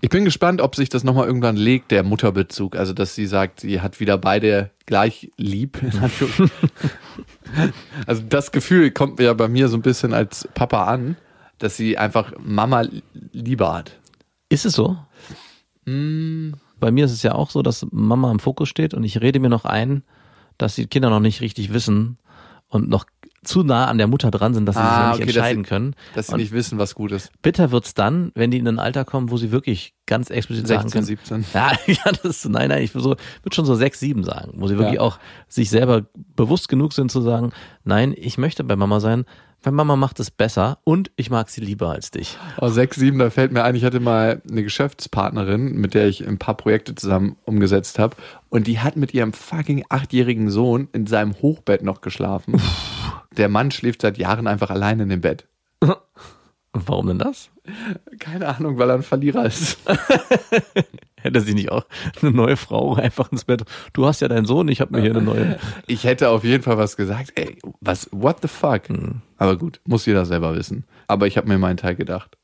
[0.00, 2.76] Ich bin gespannt, ob sich das nochmal irgendwann legt, der Mutterbezug.
[2.76, 5.80] Also, dass sie sagt, sie hat wieder beide gleich lieb.
[8.06, 11.16] also, das Gefühl kommt ja bei mir so ein bisschen als Papa an,
[11.58, 12.84] dass sie einfach Mama
[13.32, 13.98] lieber hat.
[14.48, 14.96] Ist es so?
[15.86, 19.40] Bei mir ist es ja auch so, dass Mama im Fokus steht und ich rede
[19.40, 20.02] mir noch ein,
[20.58, 22.18] dass die Kinder noch nicht richtig wissen
[22.68, 23.06] und noch
[23.46, 25.36] zu nah an der Mutter dran sind, dass sie sich Ah, ja nicht okay, dass
[25.36, 25.94] entscheiden sie- können.
[26.14, 27.30] Dass sie Und nicht wissen, was gut ist.
[27.42, 30.88] bitter wird's dann, wenn die in ein Alter kommen, wo sie wirklich ganz explizit sagen
[30.88, 31.42] 16, können.
[31.44, 31.44] 17.
[31.54, 33.10] Ja, ja, das ist, nein, nein, ich würde so,
[33.42, 35.00] würde schon so sechs, sieben sagen, wo sie wirklich Ja.
[35.00, 36.02] auch sich selber
[36.34, 37.52] bewusst genug sind zu sagen,
[37.84, 39.24] nein, ich möchte bei Mama sein,
[39.62, 42.36] weil Mama macht es besser und ich mag sie lieber als dich.
[42.60, 46.26] Oh, 6, 7, da fällt mir ein, ich hatte mal eine Geschäftspartnerin, mit der ich
[46.26, 48.16] ein paar Projekte zusammen umgesetzt habe.
[48.48, 52.60] Und die hat mit ihrem fucking achtjährigen Sohn in seinem Hochbett noch geschlafen.
[53.36, 55.46] Der Mann schläft seit Jahren einfach allein in dem Bett.
[56.72, 57.50] Warum denn das?
[58.18, 59.78] Keine Ahnung, weil er ein Verlierer ist.
[61.16, 61.84] Hätte sie nicht auch
[62.20, 63.64] eine neue Frau einfach ins Bett?
[63.94, 65.58] Du hast ja deinen Sohn, ich habe mir hier eine neue.
[65.86, 67.32] Ich hätte auf jeden Fall was gesagt.
[67.36, 68.82] Ey, was, what the fuck?
[69.38, 70.84] Aber gut, muss jeder selber wissen.
[71.08, 72.36] Aber ich habe mir meinen Teil gedacht.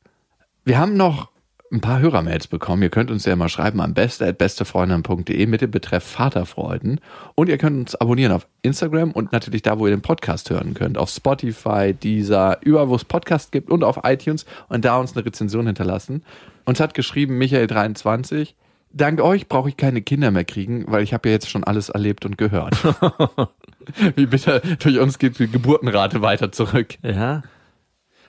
[0.65, 1.29] Wir haben noch
[1.73, 2.83] ein paar Hörermails bekommen.
[2.83, 7.01] Ihr könnt uns ja mal schreiben am beste.bestefreundin.de mit dem Betreff Vaterfreuden.
[7.33, 10.75] Und ihr könnt uns abonnieren auf Instagram und natürlich da, wo ihr den Podcast hören
[10.75, 10.99] könnt.
[10.99, 15.25] Auf Spotify, Deezer, überall, wo es Podcast gibt und auf iTunes und da uns eine
[15.25, 16.23] Rezension hinterlassen.
[16.65, 18.53] Uns hat geschrieben Michael23.
[18.91, 21.89] Dank euch brauche ich keine Kinder mehr kriegen, weil ich habe ja jetzt schon alles
[21.89, 22.77] erlebt und gehört.
[24.15, 26.95] Wie bitter durch uns geht die Geburtenrate weiter zurück.
[27.01, 27.41] Ja.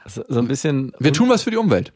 [0.07, 0.92] So, so ein bisschen.
[0.98, 1.92] Wir tun was für die Umwelt.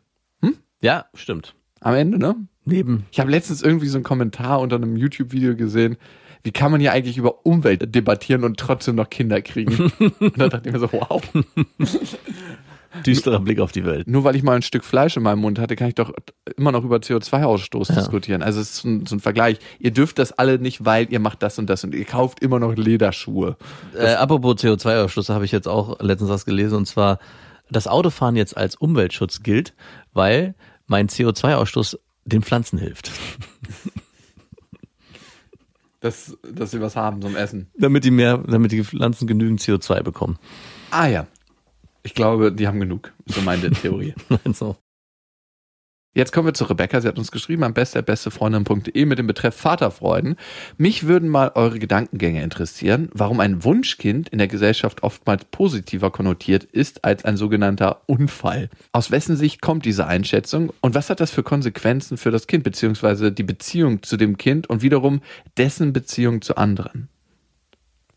[0.80, 1.54] Ja, stimmt.
[1.80, 2.36] Am Ende, ne?
[2.64, 3.06] Neben.
[3.10, 5.96] Ich habe letztens irgendwie so einen Kommentar unter einem YouTube-Video gesehen.
[6.42, 9.92] Wie kann man ja eigentlich über Umwelt debattieren und trotzdem noch Kinder kriegen?
[10.20, 11.22] und da dachte ich mir so, wow.
[13.04, 14.08] Düsterer Blick auf die Welt.
[14.08, 16.12] Nur weil ich mal ein Stück Fleisch in meinem Mund hatte, kann ich doch
[16.56, 18.42] immer noch über CO2-Ausstoß diskutieren.
[18.42, 19.58] Also es ist so ein, so ein Vergleich.
[19.78, 22.58] Ihr dürft das alle nicht, weil ihr macht das und das und ihr kauft immer
[22.58, 23.56] noch Lederschuhe.
[23.94, 27.18] Äh, apropos CO2-Ausstoß, habe ich jetzt auch letztens was gelesen und zwar,
[27.70, 29.74] das Autofahren jetzt als Umweltschutz gilt,
[30.12, 30.54] weil
[30.86, 33.10] mein CO2-Ausstoß den Pflanzen hilft.
[36.00, 37.72] Dass, dass sie was haben zum Essen.
[37.76, 40.38] damit die mehr, damit die Pflanzen genügend CO2 bekommen.
[40.92, 41.26] Ah ja.
[42.04, 43.12] Ich glaube, die haben genug.
[43.26, 44.14] So meine Theorie.
[44.44, 44.76] Also,
[46.14, 47.00] Jetzt kommen wir zu Rebecca.
[47.00, 50.36] Sie hat uns geschrieben am beste.bestefreundin.de mit dem Betreff Vaterfreuden.
[50.76, 56.64] Mich würden mal eure Gedankengänge interessieren, warum ein Wunschkind in der Gesellschaft oftmals positiver konnotiert
[56.64, 58.68] ist als ein sogenannter Unfall.
[58.92, 62.64] Aus wessen Sicht kommt diese Einschätzung und was hat das für Konsequenzen für das Kind
[62.64, 65.20] beziehungsweise die Beziehung zu dem Kind und wiederum
[65.56, 67.08] dessen Beziehung zu anderen?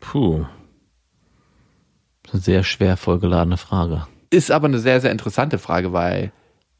[0.02, 0.44] puh.
[2.24, 4.06] Das ist eine sehr schwer vollgeladene Frage.
[4.30, 6.32] Ist aber eine sehr, sehr interessante Frage, weil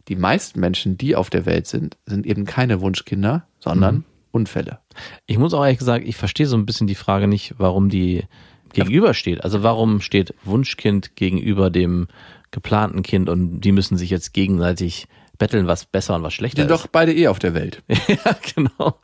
[0.09, 4.79] die meisten Menschen, die auf der Welt sind, sind eben keine Wunschkinder, sondern Unfälle.
[5.27, 8.25] Ich muss auch ehrlich gesagt, ich verstehe so ein bisschen die Frage nicht, warum die
[8.73, 9.45] gegenübersteht.
[9.45, 12.09] Also warum steht Wunschkind gegenüber dem
[12.51, 15.07] geplanten Kind und die müssen sich jetzt gegenseitig
[15.39, 16.85] betteln, was besser und was schlechter sind ist.
[16.85, 17.83] doch beide eh auf der Welt.
[17.89, 19.01] ja, genau.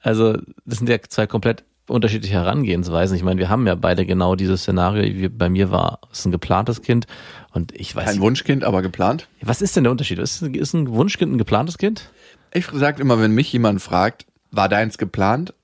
[0.00, 3.16] Also das sind ja zwei komplett unterschiedliche Herangehensweisen.
[3.16, 5.02] Ich meine, wir haben ja beide genau dieses Szenario.
[5.02, 7.06] Wie bei mir war es ein geplantes Kind
[7.52, 9.28] und ich weiß Kein Wunschkind, aber geplant.
[9.40, 10.18] was ist denn der Unterschied?
[10.18, 12.10] Ist, ist ein Wunschkind ein geplantes Kind?
[12.52, 15.54] Ich sage immer, wenn mich jemand fragt, war deins geplant?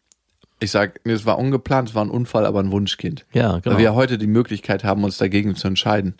[0.58, 3.24] Ich sage, nee, es war ungeplant, es war ein Unfall, aber ein Wunschkind.
[3.32, 3.74] Ja, genau.
[3.74, 6.16] Weil wir heute die Möglichkeit haben, uns dagegen zu entscheiden,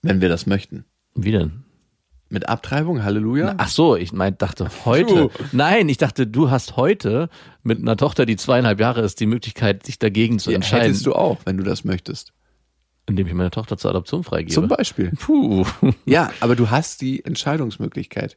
[0.00, 0.84] wenn wir das möchten.
[1.14, 1.63] Wie denn?
[2.34, 3.54] Mit Abtreibung, Halleluja.
[3.58, 5.30] Ach so, ich mein, dachte heute.
[5.52, 7.28] Nein, ich dachte, du hast heute
[7.62, 11.06] mit einer Tochter, die zweieinhalb Jahre ist, die Möglichkeit, sich dagegen zu Ja, entscheiden, hättest
[11.06, 12.32] du auch, wenn du das möchtest.
[13.08, 14.52] indem ich meine Tochter zur Adoption freigebe.
[14.52, 15.12] Zum Beispiel.
[15.12, 15.64] Puh.
[16.06, 18.36] Ja, aber du hast die Entscheidungsmöglichkeit.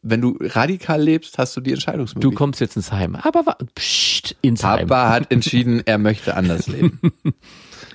[0.00, 2.38] Wenn du radikal lebst, hast du die Du Entscheidungsmöglichkeit.
[2.38, 3.14] kommst jetzt ins Heim.
[3.14, 4.86] Aber psst, ins Heim.
[4.88, 6.98] Papa hat entschieden, er möchte anders leben.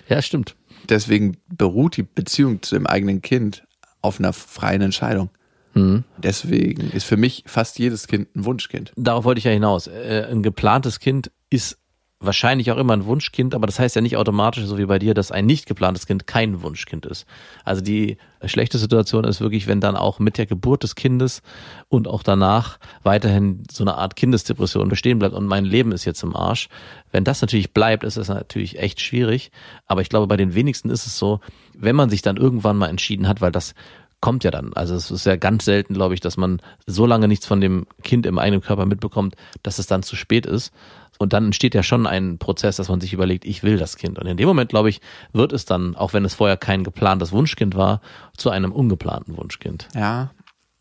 [0.09, 0.55] Ja, stimmt.
[0.89, 3.63] Deswegen beruht die Beziehung zu dem eigenen Kind
[4.03, 5.29] auf einer freien Entscheidung.
[6.17, 8.91] Deswegen ist für mich fast jedes Kind ein Wunschkind.
[8.95, 9.87] Darauf wollte ich ja hinaus.
[9.87, 11.79] Äh, Ein geplantes Kind ist
[12.25, 15.13] wahrscheinlich auch immer ein Wunschkind, aber das heißt ja nicht automatisch, so wie bei dir,
[15.13, 17.25] dass ein nicht geplantes Kind kein Wunschkind ist.
[17.63, 21.41] Also die schlechte Situation ist wirklich, wenn dann auch mit der Geburt des Kindes
[21.89, 26.23] und auch danach weiterhin so eine Art Kindesdepression bestehen bleibt und mein Leben ist jetzt
[26.23, 26.69] im Arsch.
[27.11, 29.51] Wenn das natürlich bleibt, ist das natürlich echt schwierig.
[29.85, 31.39] Aber ich glaube, bei den wenigsten ist es so,
[31.73, 33.75] wenn man sich dann irgendwann mal entschieden hat, weil das
[34.23, 34.71] kommt ja dann.
[34.73, 37.85] Also es ist ja ganz selten, glaube ich, dass man so lange nichts von dem
[38.03, 40.71] Kind im eigenen Körper mitbekommt, dass es dann zu spät ist.
[41.19, 44.19] Und dann entsteht ja schon ein Prozess, dass man sich überlegt, ich will das Kind.
[44.19, 44.99] Und in dem Moment, glaube ich,
[45.31, 48.01] wird es dann, auch wenn es vorher kein geplantes Wunschkind war,
[48.35, 49.87] zu einem ungeplanten Wunschkind.
[49.95, 50.31] Ja.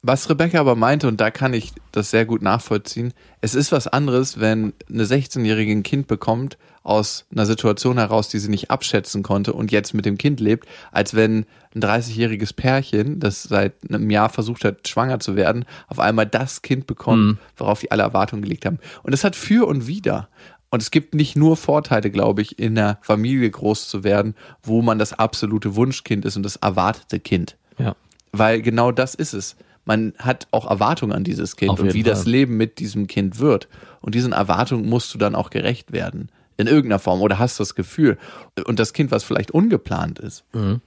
[0.05, 3.87] Was Rebecca aber meinte, und da kann ich das sehr gut nachvollziehen, es ist was
[3.87, 9.23] anderes, wenn eine 16-Jährige ein Kind bekommt aus einer Situation heraus, die sie nicht abschätzen
[9.23, 11.47] konnte und jetzt mit dem Kind lebt, als wenn
[11.77, 16.63] ein 30-jähriges Pärchen, das seit einem Jahr versucht hat, schwanger zu werden, auf einmal das
[16.63, 18.81] Kind bekommt, worauf die alle Erwartungen gelegt haben.
[19.05, 20.29] Und es hat für und wider.
[20.71, 24.35] Und es gibt nicht nur Vorteile, glaube ich, in einer Familie groß zu werden,
[24.65, 27.95] wo man das absolute Wunschkind ist und das erwartete Kind Ja.
[28.33, 29.55] weil genau das ist es.
[29.85, 32.31] Man hat auch Erwartungen an dieses Kind und wie das Fall.
[32.33, 33.69] Leben mit diesem Kind wird.
[34.01, 36.29] Und diesen Erwartungen musst du dann auch gerecht werden.
[36.57, 37.21] In irgendeiner Form.
[37.21, 38.19] Oder hast das Gefühl.
[38.67, 40.81] Und das Kind, was vielleicht ungeplant ist, Mhm.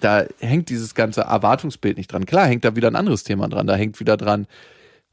[0.00, 2.26] da hängt dieses ganze Erwartungsbild nicht dran.
[2.26, 3.66] Klar, hängt da wieder ein anderes Thema dran.
[3.66, 4.46] Da hängt wieder dran,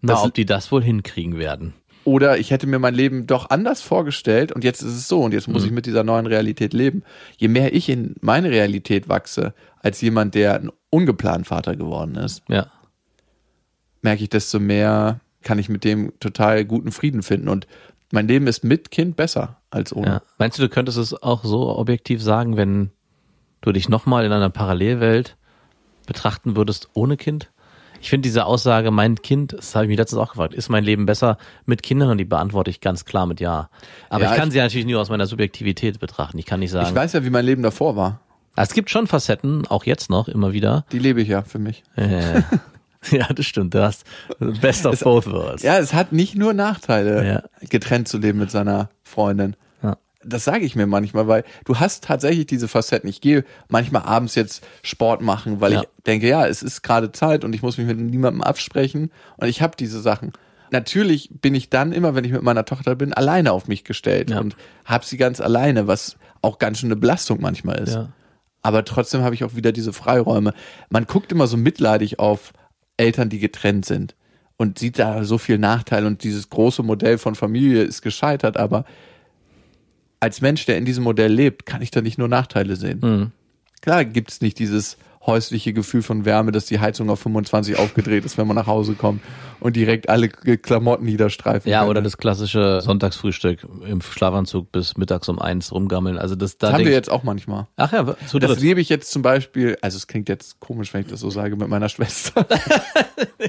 [0.06, 1.74] Na, Das- ob die das wohl hinkriegen werden.
[2.04, 5.34] oder ich hätte mir mein Leben doch anders vorgestellt und jetzt ist es so und
[5.34, 7.04] jetzt muss ich mit dieser neuen Realität leben.
[7.38, 12.42] Je mehr ich in meine Realität wachse, als jemand, der ein ungeplant Vater geworden ist,
[12.50, 12.68] Ja.
[14.04, 17.50] Merke ich, desto mehr kann ich mit dem total guten Frieden finden.
[17.50, 17.68] Und
[18.12, 20.08] mein Leben ist mit Kind besser als ohne.
[20.08, 20.22] ja.
[20.38, 22.92] Meinst du, du könntest es auch so objektiv sagen, wenn
[23.62, 25.36] du dich nochmal in einer Parallelwelt
[26.06, 27.50] betrachten würdest ohne Kind?
[28.02, 30.84] Ich finde diese Aussage, mein Kind, das habe ich mich letztens auch gefragt, ist mein
[30.84, 32.10] Leben besser mit Kindern?
[32.10, 33.70] Und die beantworte ich ganz klar mit Ja.
[34.10, 36.38] Aber Ja, ich kann ich- sie natürlich nur aus meiner Subjektivität betrachten.
[36.38, 36.88] Ich kann nicht sagen.
[36.90, 38.20] Ich weiß ja, wie mein Leben davor war.
[38.58, 40.86] es gibt schon Facetten, auch jetzt noch, immer wieder.
[40.92, 41.84] Die lebe ich ja für mich.
[41.96, 42.42] Äh,
[43.12, 43.74] ja, das stimmt.
[43.74, 44.04] Du hast
[44.62, 45.64] best of both worlds.
[45.64, 47.44] Ja, es hat nicht nur Nachteile, Ja.
[47.70, 49.56] getrennt zu leben mit seiner Freundin.
[49.82, 49.98] Ja.
[50.24, 53.10] Das sage ich mir manchmal, weil du hast tatsächlich diese Facetten.
[53.10, 55.82] Ich gehe manchmal abends jetzt Sport machen, weil Ja.
[55.82, 59.48] ich denke, ja, es ist gerade Zeit und ich muss mich mit niemandem absprechen und
[59.48, 60.32] ich habe diese Sachen.
[60.72, 64.32] Natürlich bin ich dann immer, wenn ich mit meiner Tochter bin, alleine auf mich gestellt
[64.32, 68.00] und habe sie ganz alleine, was auch ganz schön eine Belastung manchmal ist.
[68.64, 70.54] Aber trotzdem habe ich auch wieder diese Freiräume.
[70.90, 72.54] Man guckt immer so mitleidig auf
[72.98, 74.16] Eltern, die getrennt sind
[74.58, 78.86] und sieht da so viel Nachteil und dieses große Modell von Familie ist gescheitert, aber
[80.20, 83.00] als Mensch, der in diesem Modell lebt, kann ich da nicht nur Nachteile sehen.
[83.02, 83.32] Mhm.
[83.82, 88.38] Klar gibt's nicht dieses häusliche Gefühl von Wärme, dass die Heizung auf 25 aufgedreht ist,
[88.38, 89.22] wenn man nach Hause kommt
[89.62, 91.72] und direkt alle Klamotten niederstreifen.
[91.72, 91.92] Ja, können.
[91.92, 96.18] oder das klassische Sonntagsfrühstück im Schlafanzug bis mittags um eins rumgammeln.
[96.18, 97.68] Also das, da Das haben wir jetzt auch manchmal.
[97.78, 98.62] Ach ja, zu Das dritt.
[98.62, 101.56] lebe ich jetzt zum Beispiel, also es klingt jetzt komisch, wenn ich das so sage,
[101.56, 102.46] mit meiner Schwester.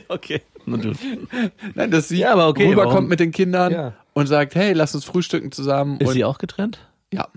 [0.09, 0.43] Okay.
[1.75, 3.93] Nein, dass sie Ja, aber okay, rüberkommt warum- mit den Kindern Ja.
[4.13, 5.99] und sagt, hey, lass uns frühstücken zusammen.
[6.01, 6.79] Ist und sie auch getrennt?
[7.15, 7.29] Ja.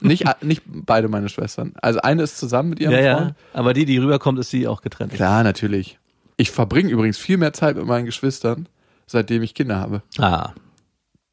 [0.00, 1.72] nicht, nicht beide meine Schwestern.
[1.80, 3.30] Also eine ist zusammen mit ihrem Ja, Freund.
[3.30, 3.34] ja.
[3.58, 5.12] Aber die, die rüberkommt, ist sie auch getrennt.
[5.12, 5.98] Klar, natürlich.
[6.36, 8.68] Ich verbringe übrigens viel mehr Zeit mit meinen Geschwistern,
[9.06, 10.02] seitdem ich Kinder habe.
[10.18, 10.52] Ah.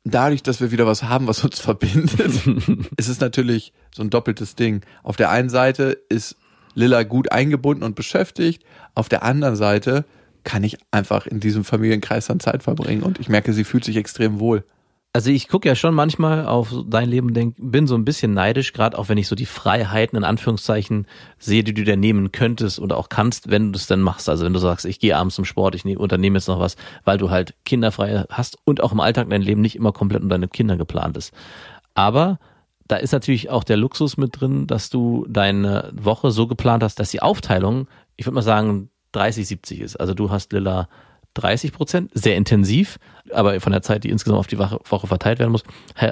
[0.04, 2.20] Dadurch, dass wir wieder was haben, was uns verbindet,
[2.98, 4.82] ist es natürlich so ein doppeltes Ding.
[5.04, 6.38] Auf der einen Seite ist
[6.74, 8.64] Lilla gut eingebunden und beschäftigt,
[8.96, 10.06] auf der anderen Seite
[10.44, 13.98] kann ich einfach in diesem Familienkreis dann Zeit verbringen und ich merke, sie fühlt sich
[13.98, 14.64] extrem wohl.
[15.14, 18.34] Also ich gucke ja schon manchmal auf dein Leben und denk, bin so ein bisschen
[18.34, 21.06] neidisch, gerade auch wenn ich so die Freiheiten in Anführungszeichen
[21.38, 24.30] sehe, die du dir nehmen könntest oder auch kannst, wenn du es denn machst.
[24.30, 26.78] Also wenn du sagst, ich gehe abends zum Sport, ich ne- unternehme jetzt noch was,
[27.04, 30.30] weil du halt kinderfrei hast und auch im Alltag dein Leben nicht immer komplett um
[30.30, 31.34] deine Kinder geplant ist.
[31.94, 32.40] Aber
[32.88, 37.00] da ist natürlich auch der Luxus mit drin, dass du deine Woche so geplant hast,
[37.00, 39.98] dass die Aufteilung, ich würde mal sagen, 30-70 ist.
[39.98, 40.88] Also du hast Lilla
[41.36, 42.98] 30 Prozent, sehr intensiv,
[43.32, 45.64] aber von der Zeit, die insgesamt auf die Woche verteilt werden muss,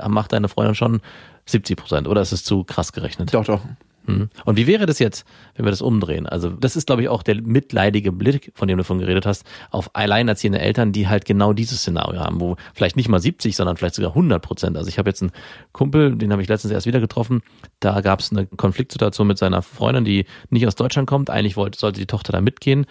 [0.07, 1.01] macht deine Freundin schon
[1.45, 3.33] 70 Prozent oder ist es zu krass gerechnet?
[3.33, 3.61] Doch, doch.
[4.05, 4.29] Hm.
[4.45, 5.25] Und wie wäre das jetzt,
[5.55, 6.25] wenn wir das umdrehen?
[6.25, 9.45] Also das ist, glaube ich, auch der mitleidige Blick, von dem du von geredet hast,
[9.71, 13.77] auf alleinerziehende Eltern, die halt genau dieses Szenario haben, wo vielleicht nicht mal 70, sondern
[13.77, 14.77] vielleicht sogar 100 Prozent.
[14.77, 15.31] Also ich habe jetzt einen
[15.71, 17.41] Kumpel, den habe ich letztens erst wieder getroffen.
[17.79, 21.29] Da gab es eine Konfliktsituation mit seiner Freundin, die nicht aus Deutschland kommt.
[21.29, 22.85] Eigentlich wollte, sollte die Tochter da mitgehen,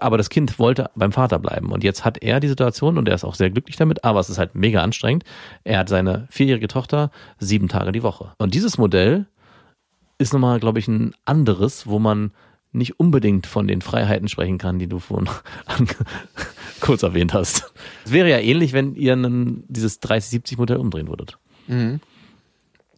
[0.00, 1.72] aber das Kind wollte beim Vater bleiben.
[1.72, 4.30] Und jetzt hat er die Situation und er ist auch sehr glücklich damit, aber es
[4.30, 5.24] ist halt mega anstrengend.
[5.64, 8.32] Er hat seine vierjährige Tochter sieben Tage die Woche.
[8.38, 9.26] Und dieses Modell
[10.20, 12.32] ist nochmal, glaube ich, ein anderes, wo man
[12.72, 15.28] nicht unbedingt von den Freiheiten sprechen kann, die du vorhin
[16.80, 17.72] kurz erwähnt hast.
[18.04, 21.38] Es wäre ja ähnlich, wenn ihr einen, dieses 30-70-Modell umdrehen würdet.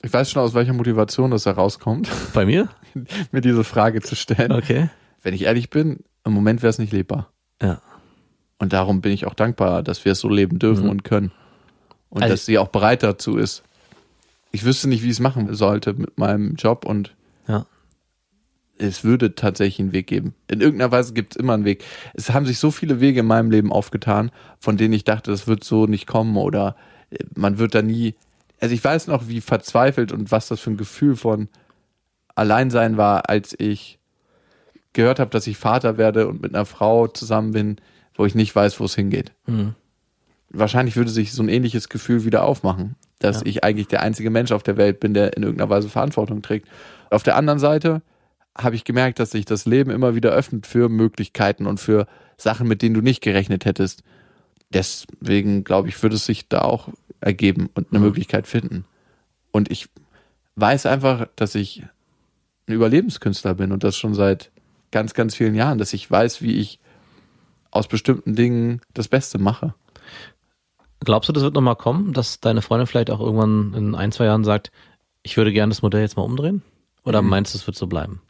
[0.03, 2.69] Ich weiß schon, aus welcher Motivation das herauskommt, Bei mir?
[3.33, 4.53] mir diese Frage zu stellen.
[4.53, 4.89] Okay.
[5.23, 7.31] Wenn ich ehrlich bin, im Moment wäre es nicht lebbar.
[7.63, 7.81] Ja.
[8.59, 10.91] Und darum bin ich auch dankbar, dass wir es so leben dürfen Mhm.
[10.91, 11.33] und können.
[12.09, 13.63] Und Also- dass sie auch bereit dazu ist.
[14.53, 17.15] Ich wüsste nicht, wie ich es machen sollte mit meinem Job und
[17.49, 17.67] Ja.
[18.79, 20.35] es würde tatsächlich einen Weg geben.
[20.49, 21.85] In irgendeiner Weise gibt es immer einen Weg.
[22.15, 25.47] Es haben sich so viele Wege in meinem Leben aufgetan, von denen ich dachte, das
[25.47, 26.77] wird so nicht kommen oder
[27.11, 28.15] äh, man wird da nie.
[28.61, 31.49] Also ich weiß noch, wie verzweifelt und was das für ein Gefühl von
[32.35, 33.99] Alleinsein war, als ich
[34.93, 37.77] gehört habe, dass ich Vater werde und mit einer Frau zusammen bin,
[38.15, 39.33] wo ich nicht weiß, wo es hingeht.
[39.47, 39.75] Mhm.
[40.51, 43.47] Wahrscheinlich würde sich so ein ähnliches Gefühl wieder aufmachen, dass Ja.
[43.47, 46.69] ich eigentlich der einzige Mensch auf der Welt bin, der in irgendeiner Weise Verantwortung trägt.
[47.11, 48.03] Auf der anderen Seite
[48.57, 52.07] habe ich gemerkt, dass sich das Leben immer wieder öffnet für Möglichkeiten und für
[52.37, 54.03] Sachen, mit denen du nicht gerechnet hättest.
[54.73, 56.89] Deswegen glaube ich, würde es sich da auch
[57.21, 58.07] ergeben und eine Mhm.
[58.07, 58.85] Möglichkeit finden.
[59.53, 59.89] Und ich
[60.57, 61.85] weiß einfach, dass ich
[62.67, 64.51] ein Überlebenskünstler bin und das schon seit
[64.91, 66.79] ganz, ganz vielen Jahren, dass ich weiß, wie ich
[67.71, 69.75] aus bestimmten Dingen das Beste mache.
[71.05, 74.25] Glaubst du, das wird nochmal kommen, dass deine Freundin vielleicht auch irgendwann in ein, zwei
[74.27, 74.71] Jahren sagt,
[75.23, 76.63] ich würde gerne das Modell jetzt mal umdrehen?
[77.05, 77.29] Oder Mhm.
[77.31, 78.21] meinst du, es wird so bleiben?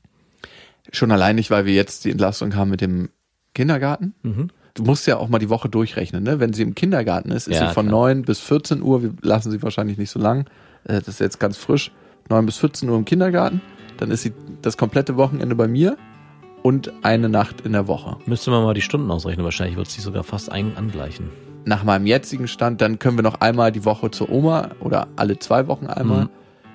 [0.93, 3.11] Schon allein nicht, weil wir jetzt die Entlastung haben mit dem
[3.55, 4.15] Kindergarten.
[4.23, 4.49] Mhm.
[4.75, 6.41] Du musst ja auch mal die Woche durchrechnen, ne?
[6.41, 8.01] Wenn sie im Kindergarten ist, ist Ja, sie von klar.
[8.09, 10.47] 9 bis 14 Uhr, wir lassen sie wahrscheinlich nicht so lang,
[10.85, 11.93] äh, das ist jetzt ganz frisch,
[12.31, 13.61] 9 bis 14 Uhr im Kindergarten,
[13.99, 15.99] dann ist sie das komplette Wochenende bei mir
[16.63, 18.17] und eine Nacht in der Woche.
[18.25, 19.45] Müsste man mal die Stunden ausrechnen.
[19.45, 21.29] Wahrscheinlich wird es sich sogar fast ein angleichen.
[21.65, 25.39] Nach meinem jetzigen Stand, dann können wir noch einmal die Woche zur Oma oder alle
[25.39, 26.29] zwei Wochen einmal, Mhm.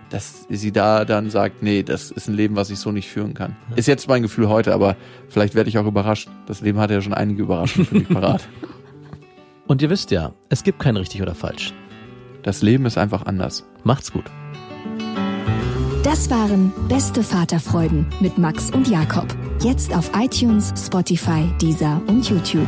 [0.09, 3.33] dass sie da dann sagt, nee, das ist ein Leben, was ich so nicht führen
[3.33, 3.57] kann.
[3.75, 4.95] Ist jetzt mein Gefühl heute, aber
[5.27, 6.29] vielleicht werde ich auch überrascht.
[6.45, 8.47] Das Leben hat ja schon einige Überraschungen für mich parat.
[9.67, 11.73] Und ihr wisst ja, es gibt kein richtig oder falsch.
[12.43, 13.65] Das Leben ist einfach anders.
[13.83, 14.23] Macht's gut.
[16.03, 19.27] Das waren Beste Vaterfreuden mit Max und Jakob.
[19.61, 22.67] Jetzt auf iTunes, Spotify, Deezer und YouTube.